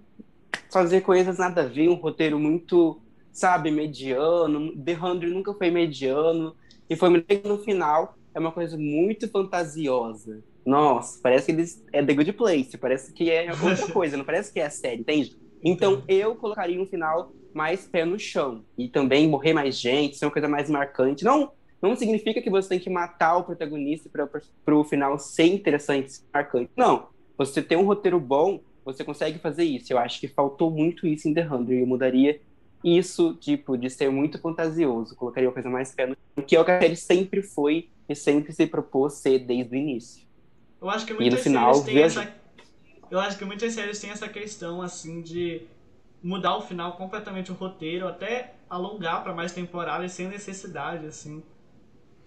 fazer 0.70 1.02
coisas 1.02 1.38
nada 1.38 1.62
a 1.62 1.66
ver, 1.66 1.88
um 1.88 1.94
roteiro 1.94 2.38
muito 2.38 3.00
sabe, 3.36 3.70
mediano. 3.70 4.74
The 4.74 4.94
Hundred 4.94 5.32
nunca 5.32 5.52
foi 5.52 5.70
mediano. 5.70 6.56
E 6.88 6.96
foi 6.96 7.10
no 7.44 7.58
final, 7.58 8.16
é 8.34 8.40
uma 8.40 8.50
coisa 8.50 8.78
muito 8.78 9.28
fantasiosa. 9.28 10.42
Nossa, 10.64 11.20
parece 11.22 11.46
que 11.46 11.52
eles 11.52 11.84
é 11.92 12.02
The 12.02 12.14
Good 12.14 12.32
Place, 12.32 12.78
parece 12.78 13.12
que 13.12 13.30
é 13.30 13.50
outra 13.52 13.86
coisa, 13.92 14.16
não 14.16 14.24
parece 14.24 14.52
que 14.52 14.58
é 14.58 14.66
a 14.66 14.70
série, 14.70 15.00
entende? 15.00 15.36
Então 15.62 16.02
eu 16.08 16.34
colocaria 16.34 16.80
um 16.80 16.86
final 16.86 17.32
mais 17.56 17.86
pé 17.86 18.04
no 18.04 18.18
chão. 18.18 18.62
E 18.76 18.86
também 18.86 19.26
morrer 19.26 19.54
mais 19.54 19.78
gente, 19.78 20.16
ser 20.16 20.26
uma 20.26 20.30
coisa 20.30 20.46
mais 20.46 20.68
marcante. 20.68 21.24
Não, 21.24 21.50
não 21.80 21.96
significa 21.96 22.42
que 22.42 22.50
você 22.50 22.68
tem 22.68 22.78
que 22.78 22.90
matar 22.90 23.38
o 23.38 23.44
protagonista 23.44 24.10
para 24.10 24.76
o 24.76 24.84
final 24.84 25.18
ser 25.18 25.46
interessante, 25.46 26.12
ser 26.12 26.24
marcante. 26.32 26.70
Não. 26.76 27.08
Você 27.38 27.62
tem 27.62 27.78
um 27.78 27.86
roteiro 27.86 28.20
bom, 28.20 28.60
você 28.84 29.02
consegue 29.02 29.38
fazer 29.38 29.64
isso. 29.64 29.90
Eu 29.90 29.98
acho 29.98 30.20
que 30.20 30.28
faltou 30.28 30.70
muito 30.70 31.06
isso 31.06 31.28
em 31.28 31.34
The 31.34 31.48
Hundred. 31.48 31.80
Eu 31.80 31.86
mudaria 31.86 32.38
isso, 32.84 33.34
tipo, 33.34 33.76
de 33.76 33.88
ser 33.88 34.10
muito 34.10 34.38
fantasioso, 34.38 35.16
colocaria 35.16 35.48
uma 35.48 35.54
coisa 35.54 35.70
mais 35.70 35.94
pé 35.94 36.06
no 36.06 36.42
que 36.42 36.54
é 36.54 36.60
o 36.60 36.64
que 36.64 36.70
a 36.70 36.78
série 36.78 36.94
sempre 36.94 37.42
foi 37.42 37.88
e 38.06 38.14
sempre 38.14 38.52
se 38.52 38.66
propôs 38.66 39.14
ser 39.14 39.38
desde 39.38 39.74
o 39.74 39.78
início. 39.78 40.26
Eu 40.80 40.90
acho 40.90 41.06
que 41.06 41.14
muitas 41.14 41.32
e 41.32 41.36
no 41.36 41.42
final, 41.42 41.82
têm 41.82 42.02
essa... 42.02 42.32
Eu 43.10 43.18
acho 43.18 43.38
que 43.38 43.44
muitas 43.44 43.72
séries 43.72 43.98
têm 43.98 44.10
essa 44.10 44.28
questão, 44.28 44.82
assim, 44.82 45.22
de 45.22 45.62
mudar 46.26 46.56
o 46.56 46.60
final 46.60 46.96
completamente 46.96 47.52
o 47.52 47.54
roteiro, 47.54 48.08
até 48.08 48.54
alongar 48.68 49.22
para 49.22 49.32
mais 49.32 49.52
temporadas 49.52 50.12
sem 50.12 50.28
necessidade, 50.28 51.06
assim. 51.06 51.42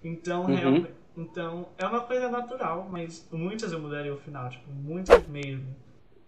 Então, 0.03 0.45
uhum. 0.45 0.55
realmente, 0.55 0.91
então, 1.17 1.67
é 1.77 1.85
uma 1.85 2.01
coisa 2.01 2.29
natural, 2.29 2.87
mas 2.89 3.27
muitas 3.31 3.71
eu 3.73 3.79
mudaria 3.79 4.13
o 4.13 4.17
final, 4.17 4.49
tipo, 4.49 4.71
muitas 4.71 5.27
mesmo. 5.27 5.75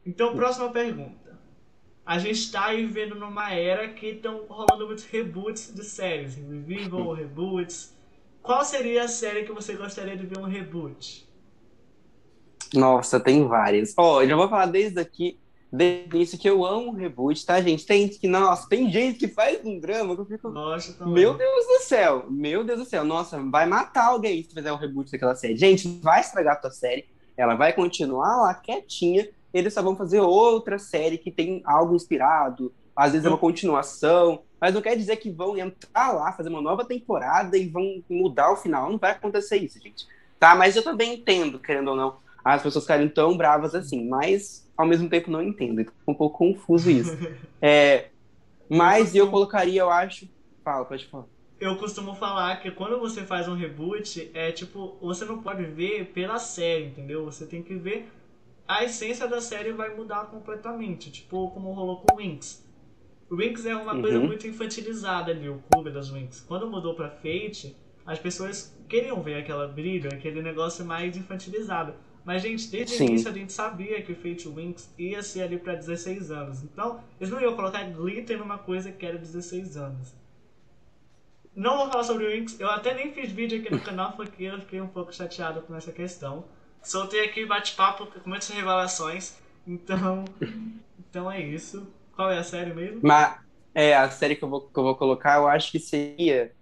Então, 0.05 0.35
próxima 0.35 0.69
pergunta 0.69 1.21
a 2.05 2.17
gente 2.17 2.39
está 2.39 2.65
aí 2.65 2.85
vivendo 2.85 3.15
numa 3.15 3.53
era 3.53 3.87
que 3.87 4.07
estão 4.07 4.45
rolando 4.49 4.87
muitos 4.87 5.05
reboots 5.05 5.73
de 5.73 5.83
séries, 5.83 6.35
revival, 6.35 7.13
reboots. 7.13 7.95
Qual 8.41 8.65
seria 8.65 9.03
a 9.03 9.07
série 9.07 9.43
que 9.43 9.53
você 9.53 9.75
gostaria 9.75 10.17
de 10.17 10.25
ver 10.25 10.39
um 10.39 10.45
reboot? 10.45 11.25
Nossa, 12.73 13.19
tem 13.19 13.47
várias. 13.47 13.93
Ó, 13.97 14.23
eu 14.23 14.27
já 14.29 14.35
vou 14.35 14.49
falar 14.49 14.65
desde 14.65 14.99
aqui, 14.99 15.39
isso 16.15 16.37
que 16.37 16.49
eu 16.49 16.65
amo 16.65 16.91
reboot, 16.91 17.45
tá, 17.45 17.61
gente? 17.61 17.85
Tem 17.85 18.07
que, 18.07 18.27
nossa, 18.27 18.67
tem 18.67 18.91
gente 18.91 19.19
que 19.19 19.27
faz 19.27 19.63
um 19.63 19.79
drama 19.79 20.15
que 20.15 20.21
eu 20.21 20.25
fico. 20.25 20.49
Nossa. 20.49 21.05
Meu 21.05 21.33
Deus 21.33 21.65
do 21.65 21.79
céu, 21.79 22.25
meu 22.29 22.63
Deus 22.63 22.79
do 22.79 22.85
céu, 22.85 23.05
nossa, 23.05 23.39
vai 23.39 23.65
matar 23.65 24.07
alguém 24.07 24.43
se 24.43 24.53
fizer 24.53 24.71
um 24.71 24.77
reboot 24.77 25.11
daquela 25.11 25.35
série. 25.35 25.55
Gente, 25.55 25.87
vai 26.01 26.19
estragar 26.19 26.53
a 26.53 26.59
tua 26.59 26.71
série, 26.71 27.05
ela 27.37 27.55
vai 27.55 27.71
continuar 27.71 28.41
lá 28.41 28.53
quietinha, 28.53 29.29
eles 29.53 29.73
só 29.73 29.81
vão 29.81 29.95
fazer 29.95 30.19
outra 30.19 30.77
série 30.77 31.17
que 31.17 31.31
tem 31.31 31.61
algo 31.65 31.95
inspirado, 31.95 32.73
às 32.95 33.13
vezes 33.13 33.25
é 33.25 33.29
uma 33.29 33.37
continuação, 33.37 34.41
mas 34.59 34.73
não 34.73 34.81
quer 34.81 34.95
dizer 34.95 35.15
que 35.17 35.31
vão 35.31 35.57
entrar 35.57 36.11
lá, 36.11 36.31
fazer 36.33 36.49
uma 36.49 36.61
nova 36.61 36.85
temporada 36.85 37.57
e 37.57 37.67
vão 37.67 38.03
mudar 38.09 38.51
o 38.51 38.57
final. 38.57 38.91
Não 38.91 38.97
vai 38.97 39.11
acontecer 39.11 39.57
isso, 39.57 39.79
gente. 39.81 40.05
Tá? 40.39 40.53
Mas 40.53 40.75
eu 40.75 40.83
também 40.83 41.15
entendo, 41.15 41.57
querendo 41.57 41.89
ou 41.89 41.95
não, 41.95 42.17
as 42.43 42.62
pessoas 42.62 42.83
ficarem 42.83 43.07
tão 43.10 43.38
bravas 43.38 43.75
assim, 43.75 44.07
mas 44.07 44.69
ao 44.77 44.86
mesmo 44.88 45.10
tempo 45.10 45.29
não 45.31 45.41
entendo. 45.41 45.79
Fica 45.79 45.93
um 46.07 46.13
pouco 46.13 46.38
confuso 46.39 46.89
isso. 46.89 47.12
É, 47.63 48.10
mas 48.67 49.13
eu 49.13 49.29
colocaria, 49.29 49.81
eu 49.81 49.89
acho. 49.89 50.27
Fala, 50.63 50.83
pode 50.86 51.05
falar. 51.05 51.25
Eu 51.60 51.75
costumo 51.77 52.15
falar 52.15 52.60
que 52.60 52.71
quando 52.71 53.00
você 53.00 53.21
faz 53.21 53.48
um 53.48 53.53
reboot, 53.53 54.31
é 54.33 54.51
tipo, 54.51 54.98
você 55.00 55.25
não 55.25 55.43
pode 55.43 55.63
ver 55.63 56.05
pela 56.07 56.39
série, 56.39 56.86
entendeu? 56.86 57.24
Você 57.25 57.45
tem 57.45 57.62
que 57.62 57.75
ver 57.75 58.10
a 58.67 58.83
essência 58.86 59.27
da 59.27 59.41
série 59.41 59.74
vai 59.74 59.93
mudar 59.93 60.27
completamente, 60.27 61.12
tipo 61.12 61.51
como 61.51 61.74
rolou 61.74 61.98
com 62.01 62.15
Winx. 62.15 62.65
Winx 63.29 63.65
é 63.65 63.75
uma 63.75 64.00
coisa 64.00 64.17
Uhum. 64.17 64.27
muito 64.27 64.48
infantilizada 64.48 65.31
ali, 65.31 65.50
o 65.50 65.62
clube 65.69 65.91
das 65.91 66.10
Winx. 66.10 66.39
Quando 66.39 66.69
mudou 66.71 66.95
pra 66.95 67.10
Fate, 67.10 67.75
as 68.05 68.17
pessoas 68.17 68.74
queriam 68.88 69.21
ver 69.21 69.36
aquela 69.36 69.67
brilho, 69.67 70.10
aquele 70.13 70.41
negócio 70.41 70.86
mais 70.86 71.17
infantilizado. 71.17 71.93
Mas, 72.23 72.41
gente, 72.41 72.67
desde 72.67 72.95
Sim. 72.95 73.05
o 73.05 73.09
início 73.09 73.29
a 73.29 73.33
gente 73.33 73.51
sabia 73.51 74.01
que 74.01 74.13
Fate 74.13 74.47
Winx 74.47 74.93
ia 74.97 75.23
ser 75.23 75.43
ali 75.43 75.57
pra 75.57 75.73
16 75.73 76.29
anos. 76.31 76.63
Então, 76.63 77.01
eles 77.19 77.31
não 77.31 77.41
iam 77.41 77.55
colocar 77.55 77.83
glitter 77.83 78.37
numa 78.37 78.57
coisa 78.57 78.91
que 78.91 79.05
era 79.05 79.17
16 79.17 79.77
anos. 79.77 80.13
Não 81.55 81.77
vou 81.77 81.89
falar 81.89 82.03
sobre 82.03 82.25
o 82.25 82.31
Winx, 82.31 82.59
eu 82.59 82.69
até 82.69 82.93
nem 82.93 83.11
fiz 83.11 83.31
vídeo 83.31 83.59
aqui 83.59 83.71
no 83.71 83.79
canal 83.81 84.13
porque 84.13 84.43
eu 84.43 84.59
fiquei 84.59 84.79
um 84.79 84.87
pouco 84.87 85.13
chateado 85.13 85.61
com 85.61 85.75
essa 85.75 85.91
questão. 85.91 86.45
Soltei 86.81 87.25
aqui 87.25 87.45
bate-papo 87.45 88.07
com 88.07 88.29
muitas 88.29 88.49
revelações, 88.49 89.35
então. 89.67 90.25
Então 91.11 91.29
é 91.29 91.41
isso. 91.41 91.85
Qual 92.15 92.31
é 92.31 92.37
a 92.37 92.43
série 92.43 92.73
mesmo? 92.73 93.01
Mas 93.03 93.37
é, 93.75 93.93
a 93.93 94.09
série 94.09 94.33
que 94.33 94.43
eu, 94.43 94.49
vou, 94.49 94.61
que 94.61 94.79
eu 94.79 94.83
vou 94.83 94.95
colocar, 94.95 95.37
eu 95.39 95.47
acho 95.47 95.69
que 95.69 95.77
seria. 95.77 96.53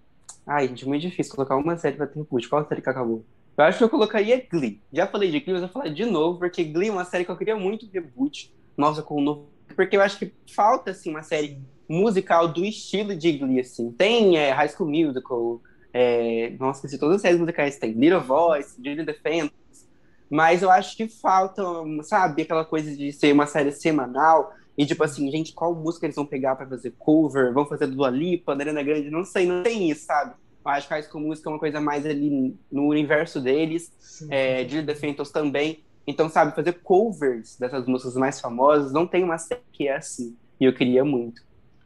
Ai, 0.46 0.68
gente, 0.68 0.88
muito 0.88 1.04
difícil 1.04 1.36
colocar 1.36 1.56
uma 1.56 1.78
série 1.78 1.96
pra 1.96 2.08
ter. 2.08 2.26
Qual 2.50 2.68
série 2.68 2.82
que 2.82 2.90
acabou? 2.90 3.24
Eu 3.60 3.66
acho 3.66 3.78
que 3.78 3.84
eu 3.84 3.90
colocaria 3.90 4.48
Glee. 4.50 4.82
Já 4.94 5.06
falei 5.06 5.30
de 5.30 5.42
Glee, 5.42 5.52
mas 5.52 5.64
vou 5.64 5.70
falar 5.70 5.90
de 5.90 6.06
novo, 6.06 6.40
porque 6.40 6.64
Glee 6.64 6.88
é 6.88 6.92
uma 6.94 7.04
série 7.04 7.26
que 7.26 7.32
eu 7.32 7.36
queria 7.36 7.58
muito 7.58 7.90
reboot. 7.92 8.56
Nossa, 8.78 9.04
com 9.04 9.16
o 9.16 9.22
novo. 9.22 9.50
Porque 9.76 9.98
eu 9.98 10.02
acho 10.02 10.18
que 10.18 10.34
falta, 10.56 10.92
assim, 10.92 11.10
uma 11.10 11.24
série 11.24 11.62
musical 11.90 12.48
do 12.48 12.64
estilo 12.64 13.14
de 13.14 13.34
Glee, 13.34 13.60
assim. 13.60 13.92
Tem 13.92 14.38
é, 14.38 14.52
High 14.52 14.70
School 14.70 14.90
Musical, 14.90 15.62
é... 15.92 16.56
nossa, 16.58 16.80
esqueci 16.80 16.98
todas 16.98 17.18
as 17.18 17.22
séries 17.22 17.38
musicais 17.38 17.78
tem. 17.78 17.92
Little 17.92 18.22
Voice, 18.22 18.82
Julie 18.82 19.06
Phantoms. 19.22 19.90
Mas 20.30 20.62
eu 20.62 20.72
acho 20.72 20.96
que 20.96 21.10
falta, 21.10 21.62
sabe, 22.04 22.44
aquela 22.44 22.64
coisa 22.64 22.96
de 22.96 23.12
ser 23.12 23.34
uma 23.34 23.46
série 23.46 23.74
semanal. 23.74 24.54
E 24.78 24.86
tipo 24.86 25.04
assim, 25.04 25.30
gente, 25.30 25.52
qual 25.52 25.76
música 25.76 26.06
eles 26.06 26.16
vão 26.16 26.26
pegar 26.26 26.56
pra 26.56 26.66
fazer 26.66 26.94
cover? 26.98 27.52
Vão 27.52 27.66
fazer 27.66 27.88
Dua 27.88 28.10
Lipa, 28.10 28.54
Ariana 28.54 28.82
Grande? 28.82 29.10
Não 29.10 29.26
sei, 29.26 29.46
não 29.46 29.64
tem 29.64 29.90
isso, 29.90 30.06
sabe? 30.06 30.34
Acho 30.78 30.88
que 30.88 30.94
High 30.94 31.04
School 31.04 31.22
Musical 31.24 31.52
é 31.52 31.54
uma 31.56 31.60
coisa 31.60 31.80
mais 31.82 32.06
ali 32.06 32.56
no 32.72 32.88
universo 32.88 33.40
deles. 33.42 33.92
Sim. 34.00 34.28
É, 34.32 34.68
Julie 34.68 34.86
the 34.86 34.96
Phantoms 34.96 35.32
também. 35.32 35.84
Então, 36.08 36.28
sabe, 36.30 36.56
fazer 36.56 36.74
covers 36.82 37.56
dessas 37.58 37.86
músicas 37.86 38.16
mais 38.16 38.40
famosas, 38.42 38.92
não 38.92 39.06
tem 39.06 39.24
uma 39.24 39.38
série 39.38 39.62
que 39.72 39.88
é 39.88 39.96
assim. 39.96 40.36
E 40.60 40.66
eu 40.66 40.74
queria 40.74 41.06
muito. 41.06 41.42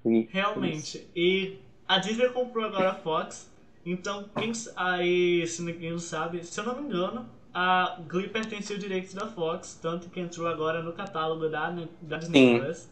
E- 0.05 0.27
Realmente. 0.31 1.07
E 1.15 1.57
a 1.87 1.97
Disney 1.99 2.29
comprou 2.29 2.65
agora 2.65 2.91
a 2.91 2.95
Fox. 2.95 3.51
Então, 3.85 4.29
quem 4.37 4.51
aí, 4.77 5.45
se 5.45 5.61
ninguém 5.61 5.91
não 5.91 5.99
sabe, 5.99 6.43
se 6.43 6.57
eu 6.57 6.63
não 6.63 6.75
me 6.81 6.87
engano, 6.87 7.25
a 7.53 7.99
Glee 8.07 8.29
pertencia 8.29 8.75
ao 8.75 8.81
direitos 8.81 9.13
da 9.13 9.27
Fox, 9.27 9.77
tanto 9.81 10.09
que 10.09 10.19
entrou 10.21 10.47
agora 10.47 10.81
no 10.81 10.93
catálogo 10.93 11.49
da, 11.49 11.69
da 12.01 12.17
Disney. 12.17 12.59
Plus. 12.59 12.89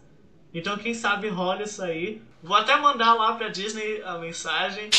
Então, 0.53 0.77
quem 0.77 0.93
sabe 0.93 1.29
rola 1.29 1.63
isso 1.63 1.81
aí. 1.81 2.21
Vou 2.43 2.57
até 2.57 2.75
mandar 2.75 3.13
lá 3.13 3.35
pra 3.35 3.47
Disney 3.47 4.01
a 4.03 4.17
mensagem 4.17 4.89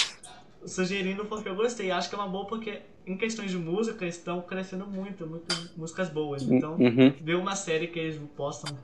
sugerindo 0.67 1.25
porque 1.25 1.49
eu 1.49 1.55
gostei. 1.55 1.91
Acho 1.91 2.09
que 2.09 2.15
é 2.15 2.19
uma 2.19 2.29
boa 2.29 2.47
porque 2.47 2.81
em 3.07 3.17
questões 3.17 3.51
de 3.51 3.59
música 3.59 4.07
estão 4.07 4.41
crescendo 4.43 4.87
muito, 4.87 5.27
muito 5.27 5.55
músicas 5.77 6.09
boas. 6.09 6.43
Então, 6.43 6.75
Uhum. 6.75 7.13
ver 7.21 7.37
uma 7.37 7.57
série 7.57 7.89
que 7.89 7.99
eles 7.99 8.21
possam 8.37 8.77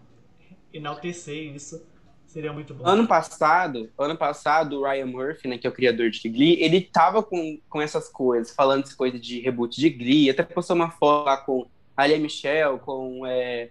enaltecer 0.73 1.54
isso 1.54 1.82
seria 2.26 2.52
muito 2.52 2.75
bom. 2.75 2.87
Ano 2.87 3.06
passado, 3.06 3.90
ano 3.99 4.16
passado, 4.16 4.80
o 4.80 4.85
Ryan 4.85 5.06
Murphy, 5.06 5.49
né, 5.49 5.58
que 5.58 5.66
é 5.66 5.70
o 5.70 5.73
criador 5.73 6.11
de 6.11 6.28
Glee, 6.28 6.62
ele 6.62 6.80
tava 6.82 7.23
com, 7.23 7.58
com 7.70 7.80
essas 7.80 8.08
coisas, 8.08 8.54
falando 8.54 8.82
essas 8.82 8.94
coisas 8.94 9.20
de 9.20 9.40
reboot 9.40 9.80
de 9.80 9.88
Glee, 9.88 10.28
até 10.28 10.42
postou 10.42 10.76
uma 10.76 10.90
foto 10.90 11.25
lá 11.25 11.38
com 11.38 11.66
a 11.97 12.06
Lia 12.06 12.18
Michelle, 12.18 12.78
com, 12.80 13.26
é, 13.26 13.70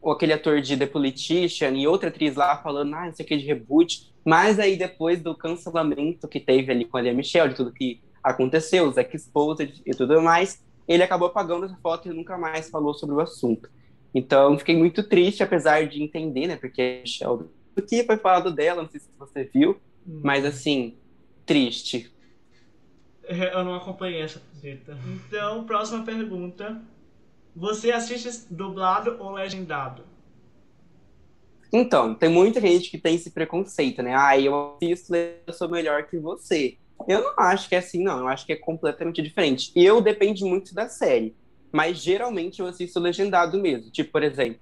com 0.00 0.10
aquele 0.10 0.32
ator 0.32 0.60
de 0.60 0.76
The 0.76 0.86
Politician 0.86 1.70
e 1.70 1.86
outra 1.86 2.08
atriz 2.08 2.34
lá 2.34 2.56
falando, 2.56 2.94
ah, 2.94 3.08
isso 3.08 3.20
aqui 3.20 3.34
é 3.34 3.36
de 3.36 3.46
reboot, 3.46 4.10
mas 4.24 4.58
aí 4.58 4.76
depois 4.76 5.20
do 5.22 5.34
cancelamento 5.34 6.26
que 6.26 6.40
teve 6.40 6.72
ali 6.72 6.84
com 6.84 6.96
a 6.96 7.02
Lia 7.02 7.12
Michelle, 7.12 7.50
de 7.50 7.56
tudo 7.56 7.72
que 7.72 8.00
aconteceu, 8.22 8.88
os 8.88 8.96
Exposed 8.96 9.82
e 9.84 9.90
tudo 9.92 10.20
mais, 10.22 10.62
ele 10.88 11.02
acabou 11.02 11.28
apagando 11.28 11.66
essa 11.66 11.76
foto 11.82 12.08
e 12.08 12.12
nunca 12.12 12.38
mais 12.38 12.70
falou 12.70 12.94
sobre 12.94 13.14
o 13.14 13.20
assunto. 13.20 13.70
Então, 14.14 14.58
fiquei 14.58 14.76
muito 14.76 15.02
triste, 15.02 15.42
apesar 15.42 15.86
de 15.86 16.02
entender, 16.02 16.46
né, 16.46 16.56
porque 16.56 16.80
a 16.82 17.00
Michelle 17.02 17.48
o 17.76 17.82
que 17.82 18.04
foi 18.04 18.16
falado 18.16 18.52
dela, 18.52 18.82
não 18.82 18.90
sei 18.90 19.00
se 19.00 19.08
você 19.18 19.44
viu, 19.44 19.80
mas 20.06 20.44
assim, 20.44 20.96
triste. 21.46 22.12
Eu 23.22 23.64
não 23.64 23.74
acompanhei 23.74 24.22
essa 24.22 24.42
visita. 24.52 24.98
Então, 25.06 25.64
próxima 25.64 26.04
pergunta. 26.04 26.82
Você 27.54 27.90
assiste 27.90 28.46
dublado 28.50 29.16
ou 29.18 29.32
legendado? 29.32 30.04
Então, 31.72 32.14
tem 32.14 32.28
muita 32.28 32.60
gente 32.60 32.90
que 32.90 32.98
tem 32.98 33.14
esse 33.14 33.30
preconceito, 33.30 34.02
né? 34.02 34.14
Ah, 34.16 34.38
eu 34.38 34.76
assisto, 34.76 35.14
eu 35.14 35.52
sou 35.52 35.68
melhor 35.68 36.04
que 36.06 36.18
você. 36.18 36.76
Eu 37.08 37.22
não 37.22 37.34
acho 37.36 37.68
que 37.68 37.74
é 37.74 37.78
assim, 37.78 38.02
não. 38.02 38.18
Eu 38.18 38.28
acho 38.28 38.44
que 38.44 38.52
é 38.52 38.56
completamente 38.56 39.22
diferente. 39.22 39.70
E 39.74 39.84
eu 39.84 40.00
depende 40.00 40.44
muito 40.44 40.74
da 40.74 40.88
série. 40.88 41.34
Mas 41.72 41.98
geralmente 41.98 42.60
eu 42.60 42.66
assisto 42.66 42.98
legendado 42.98 43.58
mesmo. 43.60 43.90
Tipo, 43.90 44.10
por 44.10 44.22
exemplo, 44.22 44.60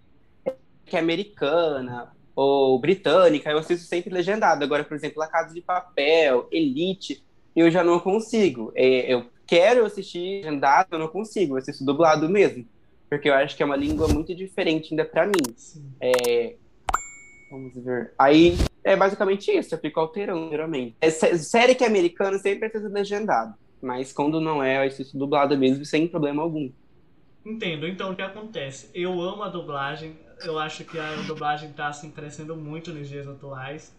que 0.85 0.97
é 0.97 0.99
americana 0.99 2.12
ou 2.37 2.78
britânica, 2.78 3.50
eu 3.50 3.59
assisto 3.59 3.87
sempre 3.87 4.12
legendado. 4.12 4.62
Agora, 4.62 4.85
por 4.85 4.95
exemplo, 4.95 5.18
La 5.18 5.26
Casa 5.26 5.52
de 5.52 5.61
Papel, 5.61 6.47
Elite, 6.52 7.25
eu 7.57 7.71
já 7.71 7.83
não 7.83 7.99
consigo. 7.99 8.71
É, 8.76 9.12
eu 9.12 9.26
quero 9.47 9.85
assistir 9.85 10.45
legendado, 10.45 10.88
eu 10.92 10.99
não 10.99 11.09
consigo. 11.09 11.54
Eu 11.54 11.59
assisto 11.59 11.85
dublado 11.85 12.28
mesmo. 12.28 12.66
Porque 13.10 13.28
eu 13.28 13.34
acho 13.34 13.56
que 13.56 13.62
é 13.62 13.66
uma 13.66 13.76
língua 13.76 14.08
muito 14.08 14.34
diferente 14.34 14.88
ainda 14.92 15.04
pra 15.04 15.26
mim. 15.26 15.32
É, 16.02 16.58
Vamos 17.50 17.74
ver. 17.82 18.12
Aí 18.18 18.54
é 18.84 18.94
basicamente 18.94 19.50
isso, 19.50 19.74
eu 19.74 19.78
fico 19.78 19.98
alterando, 20.00 20.50
geralmente. 20.50 20.96
É, 21.00 21.10
sé- 21.10 21.36
série 21.38 21.74
que 21.74 21.82
é 21.84 21.86
americana 21.86 22.38
sempre 22.38 22.68
precisa 22.68 22.90
legendado. 22.92 23.54
Mas 23.80 24.12
quando 24.12 24.40
não 24.40 24.62
é, 24.62 24.78
eu 24.84 24.88
assisto 24.88 25.16
dublado 25.16 25.56
mesmo, 25.56 25.84
sem 25.84 26.06
problema 26.08 26.42
algum. 26.42 26.70
Entendo. 27.44 27.86
Então, 27.86 28.12
o 28.12 28.16
que 28.16 28.22
acontece? 28.22 28.90
Eu 28.94 29.20
amo 29.20 29.42
a 29.42 29.48
dublagem. 29.48 30.18
Eu 30.44 30.58
acho 30.58 30.84
que 30.84 30.98
a 30.98 31.14
dublagem 31.26 31.72
tá 31.72 31.88
assim, 31.88 32.10
crescendo 32.10 32.54
muito 32.54 32.92
nos 32.92 33.08
dias 33.08 33.26
atuais. 33.26 33.94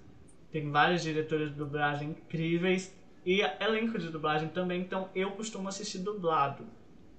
Tem 0.51 0.69
vários 0.69 1.01
diretores 1.01 1.49
de 1.49 1.55
dublagem 1.55 2.09
incríveis. 2.11 2.93
E 3.25 3.41
elenco 3.59 3.97
de 3.97 4.09
dublagem 4.09 4.49
também. 4.49 4.81
Então, 4.81 5.09
eu 5.15 5.31
costumo 5.31 5.67
assistir 5.67 5.99
dublado. 5.99 6.65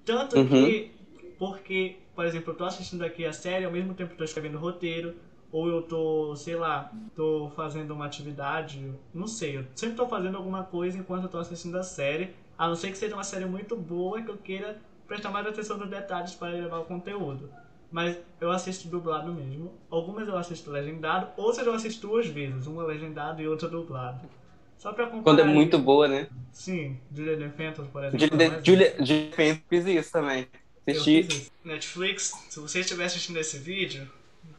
Tanto 0.04 0.36
Uhum. 0.36 0.46
que, 0.48 0.92
porque, 1.40 1.96
por 2.14 2.26
exemplo, 2.26 2.52
eu 2.52 2.54
tô 2.54 2.64
assistindo 2.66 3.02
aqui 3.02 3.24
a 3.24 3.32
série, 3.32 3.64
ao 3.64 3.72
mesmo 3.72 3.94
tempo 3.94 4.12
eu 4.12 4.16
tô 4.18 4.24
escrevendo 4.24 4.58
roteiro. 4.58 5.14
Ou 5.50 5.68
eu 5.68 5.82
tô, 5.82 6.36
sei 6.36 6.54
lá, 6.54 6.92
tô 7.16 7.50
fazendo 7.56 7.92
uma 7.92 8.04
atividade. 8.04 8.92
Não 9.12 9.26
sei, 9.26 9.56
eu 9.56 9.64
sempre 9.74 9.96
tô 9.96 10.06
fazendo 10.06 10.36
alguma 10.36 10.62
coisa 10.62 10.98
enquanto 10.98 11.24
eu 11.24 11.28
tô 11.30 11.38
assistindo 11.38 11.76
a 11.76 11.82
série. 11.82 12.34
A 12.58 12.68
não 12.68 12.76
ser 12.76 12.90
que 12.90 12.98
seja 12.98 13.14
uma 13.14 13.24
série 13.24 13.46
muito 13.46 13.74
boa 13.74 14.20
que 14.20 14.30
eu 14.30 14.36
queira 14.36 14.78
prestar 15.08 15.30
mais 15.30 15.46
atenção 15.46 15.78
nos 15.78 15.88
detalhes 15.88 16.34
para 16.34 16.50
levar 16.50 16.80
o 16.80 16.84
conteúdo. 16.84 17.50
Mas 17.90 18.18
eu 18.38 18.50
assisto 18.50 18.86
dublado 18.86 19.32
mesmo. 19.32 19.72
Algumas 19.90 20.28
eu 20.28 20.36
assisto 20.36 20.70
legendado, 20.70 21.28
outras 21.38 21.66
eu 21.66 21.72
assisto 21.72 22.06
duas 22.06 22.26
vezes, 22.26 22.66
uma 22.66 22.84
legendada 22.84 23.40
e 23.40 23.48
outra 23.48 23.66
dublado. 23.66 24.28
Só 24.76 24.92
pra 24.92 25.06
comparar. 25.06 25.22
Quando 25.22 25.40
é 25.40 25.44
muito 25.44 25.78
boa, 25.78 26.06
né? 26.06 26.28
Sim, 26.52 26.98
Julia 27.12 27.50
Phantom, 27.50 27.86
por 27.86 28.04
exemplo. 28.04 28.26
Julia, 28.28 28.46
é 28.46 28.62
Julia, 28.62 28.96
Julia 29.04 29.62
fiz 29.68 29.86
isso 29.86 30.12
também. 30.12 30.46
Assisti. 30.86 31.50
Netflix, 31.64 32.32
se 32.48 32.58
você 32.58 32.80
estiver 32.80 33.04
assistindo 33.04 33.38
esse 33.38 33.58
vídeo, 33.58 34.10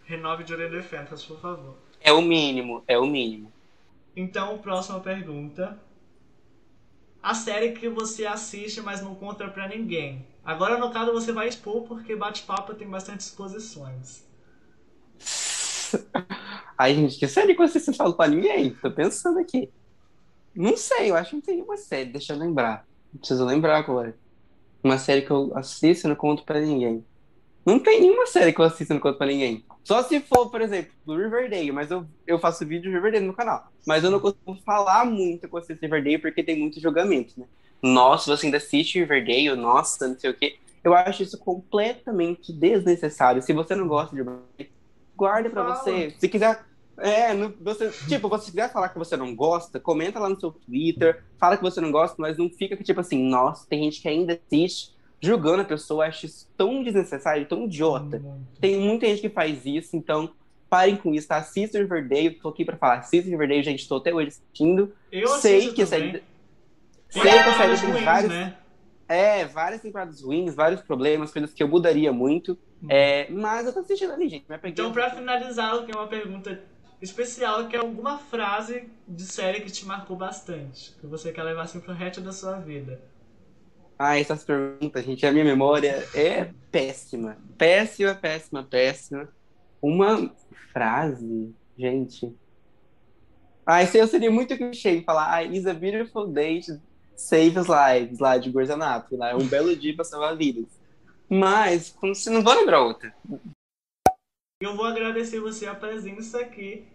renove 0.05 0.45
Julia 0.45 0.83
Phantom, 0.83 1.15
por 1.15 1.39
favor. 1.39 1.75
É 1.99 2.11
o 2.11 2.21
mínimo, 2.21 2.83
é 2.87 2.97
o 2.97 3.05
mínimo. 3.05 3.51
Então, 4.15 4.57
próxima 4.57 4.99
pergunta. 4.99 5.79
a 7.21 7.33
série 7.33 7.71
que 7.73 7.87
você 7.87 8.25
assiste, 8.25 8.81
mas 8.81 9.01
não 9.01 9.13
conta 9.15 9.47
pra 9.47 9.67
ninguém. 9.67 10.25
Agora, 10.43 10.77
no 10.77 10.91
caso, 10.91 11.11
você 11.11 11.31
vai 11.31 11.47
expor 11.47 11.83
porque 11.83 12.15
bate-papo 12.15 12.73
tem 12.73 12.87
bastante 12.87 13.21
exposições. 13.21 14.23
Ai, 16.77 16.95
gente, 16.95 17.19
que 17.19 17.27
série 17.27 17.53
que 17.53 17.67
você 17.67 17.79
não 17.91 17.93
fala 17.93 18.15
pra 18.15 18.27
ninguém? 18.27 18.71
Tô 18.73 18.89
pensando 18.89 19.37
aqui. 19.37 19.69
Não 20.55 20.75
sei, 20.75 21.11
eu 21.11 21.15
acho 21.15 21.29
que 21.29 21.35
não 21.35 21.41
tem 21.41 21.55
nenhuma 21.55 21.77
série, 21.77 22.09
deixa 22.11 22.33
eu 22.33 22.39
lembrar. 22.39 22.87
Preciso 23.17 23.45
lembrar 23.45 23.77
agora. 23.77 24.17
Uma 24.83 24.97
série 24.97 25.21
que 25.21 25.31
eu 25.31 25.51
assisto 25.55 26.07
e 26.07 26.09
não 26.09 26.15
conto 26.15 26.43
pra 26.43 26.59
ninguém. 26.59 27.05
Não 27.65 27.77
tem 27.77 28.01
nenhuma 28.01 28.25
série 28.25 28.51
que 28.51 28.59
eu 28.59 28.65
assisto 28.65 28.91
e 28.91 28.95
não 28.95 29.01
conto 29.01 29.17
pra 29.17 29.27
ninguém. 29.27 29.63
Só 29.83 30.01
se 30.03 30.19
for, 30.19 30.49
por 30.49 30.61
exemplo, 30.61 30.91
do 31.05 31.15
Riverdale, 31.15 31.71
mas 31.71 31.91
eu, 31.91 32.05
eu 32.25 32.39
faço 32.39 32.65
vídeo 32.65 32.89
de 32.89 32.95
Riverdale 32.95 33.25
no 33.25 33.33
canal. 33.33 33.71
Mas 33.85 34.03
eu 34.03 34.09
não 34.11 34.19
costumo 34.19 34.59
falar 34.65 35.05
muito 35.05 35.47
com 35.47 35.59
vocês 35.59 35.79
de 35.79 35.85
Riverdale 35.85 36.17
porque 36.17 36.43
tem 36.43 36.57
muito 36.57 36.79
julgamento, 36.79 37.39
né? 37.39 37.45
Nossa, 37.81 38.35
você 38.35 38.47
ainda 38.47 38.57
assiste 38.57 38.99
Riverdale, 38.99 39.55
nossa, 39.55 40.07
não 40.07 40.19
sei 40.19 40.29
o 40.29 40.33
quê. 40.33 40.57
Eu 40.83 40.95
acho 40.95 41.21
isso 41.21 41.37
completamente 41.37 42.51
desnecessário. 42.51 43.41
Se 43.41 43.53
você 43.53 43.75
não 43.75 43.87
gosta 43.87 44.15
de 44.15 44.21
Riverdale, 44.21 44.71
guarde 45.15 45.49
pra 45.49 45.63
Fala. 45.63 45.75
você. 45.75 46.15
Se 46.17 46.27
quiser. 46.27 46.63
É, 46.97 47.33
não- 47.33 47.53
você, 47.59 47.89
tipo, 48.07 48.27
você 48.29 48.51
quiser 48.51 48.71
falar 48.71 48.89
que 48.89 48.97
você 48.99 49.17
não 49.17 49.35
gosta, 49.35 49.79
comenta 49.79 50.19
lá 50.19 50.29
no 50.29 50.39
seu 50.39 50.51
Twitter, 50.51 51.23
fala 51.39 51.57
que 51.57 51.63
você 51.63 51.81
não 51.81 51.91
gosta, 51.91 52.15
mas 52.19 52.37
não 52.37 52.49
fica 52.49 52.75
que, 52.77 52.83
tipo 52.83 52.99
assim, 52.99 53.17
nossa, 53.23 53.65
tem 53.67 53.83
gente 53.83 54.01
que 54.01 54.07
ainda 54.07 54.39
assiste, 54.45 54.91
julgando 55.19 55.61
a 55.61 55.65
pessoa, 55.65 56.05
eu 56.05 56.09
acho 56.09 56.25
isso 56.25 56.47
tão 56.57 56.83
desnecessário, 56.83 57.45
tão 57.47 57.65
idiota. 57.65 58.19
Muito. 58.19 58.59
Tem 58.59 58.79
muita 58.79 59.07
gente 59.07 59.21
que 59.21 59.29
faz 59.29 59.65
isso, 59.65 59.95
então 59.95 60.31
parem 60.69 60.95
com 60.95 61.13
isso, 61.13 61.27
tá? 61.27 61.37
Assista 61.37 61.77
o 61.77 61.81
Riverdale, 61.81 62.31
tô 62.41 62.49
aqui 62.49 62.63
pra 62.63 62.77
falar, 62.77 62.99
assista 62.99 63.27
o 63.27 63.31
Riverdale, 63.31 63.63
gente, 63.63 63.87
tô 63.87 63.95
até 63.97 64.13
hoje 64.13 64.27
assistindo. 64.29 64.93
Eu 65.11 65.27
sei 65.27 65.69
que 65.73 65.85
também. 65.85 66.11
série. 66.11 66.23
Sei 67.09 67.21
que 67.23 67.27
a 67.29 67.57
série 67.57 67.93
tem 67.93 68.03
vários. 68.05 68.31
né? 68.31 68.57
É, 69.07 69.43
várias 69.45 69.81
temporadas 69.81 70.21
ruins, 70.21 70.55
vários 70.55 70.81
problemas, 70.81 71.31
coisas 71.31 71.51
que 71.53 71.61
eu 71.61 71.67
mudaria 71.67 72.13
muito. 72.13 72.57
É, 72.87 73.29
mas 73.29 73.65
eu 73.65 73.73
tô 73.73 73.79
assistindo 73.79 74.13
ali, 74.13 74.29
gente. 74.29 74.45
Então, 74.63 74.91
pra 74.93 75.09
finalizar, 75.09 75.73
eu 75.75 75.83
tenho 75.83 75.97
uma 75.97 76.07
pergunta 76.07 76.63
especial, 77.01 77.67
que 77.67 77.75
é 77.75 77.79
alguma 77.79 78.17
frase 78.17 78.89
de 79.07 79.23
série 79.23 79.61
que 79.61 79.71
te 79.71 79.85
marcou 79.85 80.15
bastante, 80.15 80.95
que 80.99 81.07
você 81.07 81.31
quer 81.31 81.43
levar 81.43 81.63
assim 81.63 81.79
pro 81.79 81.93
resto 81.93 82.21
da 82.21 82.31
sua 82.31 82.57
vida. 82.57 83.01
Ah, 83.97 84.19
essas 84.19 84.43
perguntas, 84.43 85.05
gente, 85.05 85.25
a 85.25 85.31
minha 85.31 85.45
memória 85.45 86.07
é 86.13 86.51
péssima. 86.71 87.37
Péssima, 87.57 88.15
péssima, 88.15 88.63
péssima. 88.63 89.29
Uma 89.81 90.33
frase, 90.71 91.53
gente. 91.77 92.35
Ah, 93.65 93.83
isso 93.83 93.97
eu 93.97 94.07
seria 94.07 94.31
muito 94.31 94.57
clichê 94.57 94.97
em 94.97 95.03
falar, 95.03 95.33
ah, 95.33 95.43
is 95.43 95.67
a 95.67 95.73
beautiful 95.73 96.27
day 96.27 96.61
to 96.61 96.79
save 97.15 97.55
lives, 97.55 98.19
lá 98.19 98.37
de 98.37 98.51
Grey's 98.51 98.71
Anatomy, 98.71 99.19
lá, 99.19 99.29
é 99.29 99.35
um 99.35 99.45
belo 99.45 99.75
dia 99.75 99.95
pra 99.95 100.03
salvar 100.03 100.35
vidas. 100.35 100.65
Mas, 101.29 101.89
como 101.89 102.15
se 102.15 102.29
não 102.29 102.41
vou 102.41 102.53
lembrar 102.53 102.81
outra. 102.81 103.13
Eu 104.61 104.75
vou 104.75 104.85
agradecer 104.85 105.39
você 105.39 105.65
a 105.65 105.75
presença 105.75 106.39
aqui. 106.39 106.85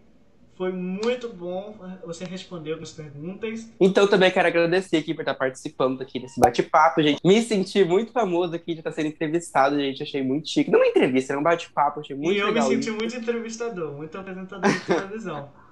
Foi 0.56 0.72
muito 0.72 1.28
bom 1.28 1.76
você 2.06 2.24
responder 2.24 2.80
as 2.80 2.90
perguntas. 2.90 3.68
Então 3.78 4.06
também 4.06 4.30
quero 4.30 4.48
agradecer 4.48 4.96
aqui 4.96 5.12
por 5.12 5.20
estar 5.20 5.34
participando 5.34 6.00
aqui 6.00 6.18
desse 6.18 6.40
bate-papo, 6.40 7.02
gente. 7.02 7.20
Me 7.22 7.42
senti 7.42 7.84
muito 7.84 8.10
famoso 8.12 8.54
aqui 8.54 8.72
de 8.72 8.80
estar 8.80 8.92
sendo 8.92 9.08
entrevistado, 9.08 9.78
gente. 9.78 10.02
Achei 10.02 10.22
muito 10.22 10.48
chique. 10.48 10.70
Não 10.70 10.78
uma 10.78 10.86
entrevista, 10.86 11.34
era 11.34 11.40
um 11.40 11.42
bate-papo, 11.42 12.00
achei 12.00 12.16
muito 12.16 12.32
e 12.32 12.38
eu 12.38 12.52
me 12.52 12.62
senti 12.62 12.88
isso. 12.88 12.96
muito 12.96 13.14
entrevistador, 13.16 13.92
muito 13.92 14.16
apresentador 14.16 14.72
de 14.72 14.80
televisão. 14.80 15.50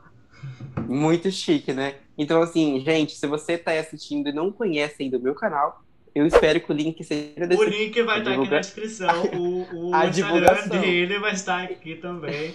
Muito 0.86 1.30
chique, 1.30 1.72
né? 1.72 1.96
Então, 2.16 2.42
assim, 2.42 2.80
gente, 2.80 3.14
se 3.14 3.26
você 3.26 3.56
tá 3.58 3.72
aí 3.72 3.78
assistindo 3.78 4.28
e 4.28 4.32
não 4.32 4.52
conhece 4.52 5.02
ainda 5.02 5.18
o 5.18 5.20
meu 5.20 5.34
canal, 5.34 5.82
eu 6.14 6.26
espero 6.26 6.60
que 6.60 6.70
o 6.70 6.74
link 6.74 7.02
seja 7.02 7.44
O 7.44 7.48
desse. 7.48 7.64
link 7.66 8.02
vai 8.02 8.18
estar 8.18 8.30
aqui 8.30 8.40
divulga- 8.40 8.50
na 8.56 8.60
descrição. 8.60 9.24
O, 9.34 9.88
o 9.90 9.94
A 9.94 10.06
Instagram 10.06 10.10
divulgação. 10.10 10.80
dele 10.80 11.18
vai 11.18 11.32
estar 11.32 11.62
aqui 11.64 11.96
também. 11.96 12.54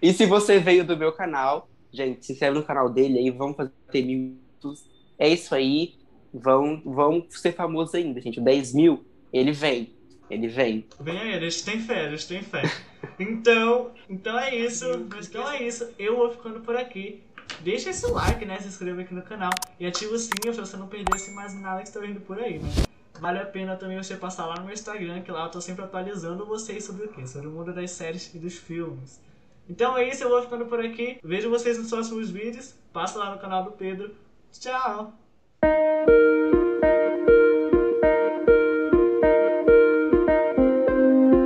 E 0.00 0.12
se 0.12 0.26
você 0.26 0.58
veio 0.58 0.84
do 0.84 0.96
meu 0.96 1.12
canal, 1.12 1.68
gente, 1.92 2.24
se 2.24 2.32
inscreve 2.32 2.56
no 2.58 2.64
canal 2.64 2.88
dele 2.90 3.18
aí, 3.18 3.30
vamos 3.30 3.56
fazer 3.56 3.72
minutos. 4.02 4.88
É 5.18 5.28
isso 5.28 5.54
aí. 5.54 5.94
Vão, 6.32 6.82
vão 6.84 7.24
ser 7.30 7.52
famosos 7.52 7.94
ainda, 7.94 8.20
gente. 8.20 8.40
O 8.40 8.42
10 8.42 8.74
mil, 8.74 9.04
ele 9.32 9.52
vem. 9.52 9.90
Ele 10.28 10.48
vem. 10.48 10.84
Vem 10.98 11.18
aí, 11.18 11.32
eles 11.34 11.62
têm 11.62 11.78
fé, 11.78 12.06
eles 12.06 12.24
têm 12.24 12.42
fé. 12.42 12.62
Então, 13.20 13.92
então 14.08 14.36
é 14.38 14.56
isso. 14.56 14.84
Então 15.22 15.48
é 15.48 15.62
isso. 15.62 15.88
Eu 15.98 16.16
vou 16.16 16.30
ficando 16.30 16.60
por 16.60 16.74
aqui. 16.76 17.22
Deixa 17.60 17.90
esse 17.90 18.06
like, 18.06 18.44
né? 18.44 18.58
Se 18.60 18.68
inscreva 18.68 19.00
aqui 19.00 19.14
no 19.14 19.22
canal. 19.22 19.50
E 19.78 19.86
ativa 19.86 20.14
o 20.14 20.18
sininho 20.18 20.54
pra 20.54 20.64
você 20.64 20.76
não 20.76 20.86
perder 20.86 21.30
mais 21.32 21.54
nada 21.60 21.82
que 21.82 21.88
está 21.88 22.00
vindo 22.00 22.20
por 22.20 22.38
aí, 22.38 22.58
né? 22.58 22.68
Vale 23.20 23.38
a 23.38 23.46
pena 23.46 23.76
também 23.76 23.96
você 23.96 24.16
passar 24.16 24.46
lá 24.46 24.56
no 24.56 24.64
meu 24.64 24.74
Instagram, 24.74 25.22
que 25.22 25.30
lá 25.30 25.44
eu 25.44 25.50
tô 25.50 25.60
sempre 25.60 25.84
atualizando 25.84 26.44
vocês 26.44 26.84
sobre 26.84 27.06
o 27.06 27.08
quê? 27.08 27.26
Sobre 27.26 27.46
o 27.46 27.50
mundo 27.50 27.72
das 27.72 27.92
séries 27.92 28.34
e 28.34 28.38
dos 28.38 28.54
filmes. 28.54 29.20
Então 29.68 29.96
é 29.96 30.08
isso, 30.08 30.24
eu 30.24 30.28
vou 30.28 30.42
ficando 30.42 30.66
por 30.66 30.80
aqui. 30.80 31.18
Vejo 31.22 31.48
vocês 31.48 31.78
nos 31.78 31.88
próximos 31.88 32.30
vídeos. 32.30 32.74
Passa 32.92 33.18
lá 33.18 33.30
no 33.30 33.40
canal 33.40 33.64
do 33.64 33.72
Pedro. 33.72 34.14
Tchau! 34.52 35.14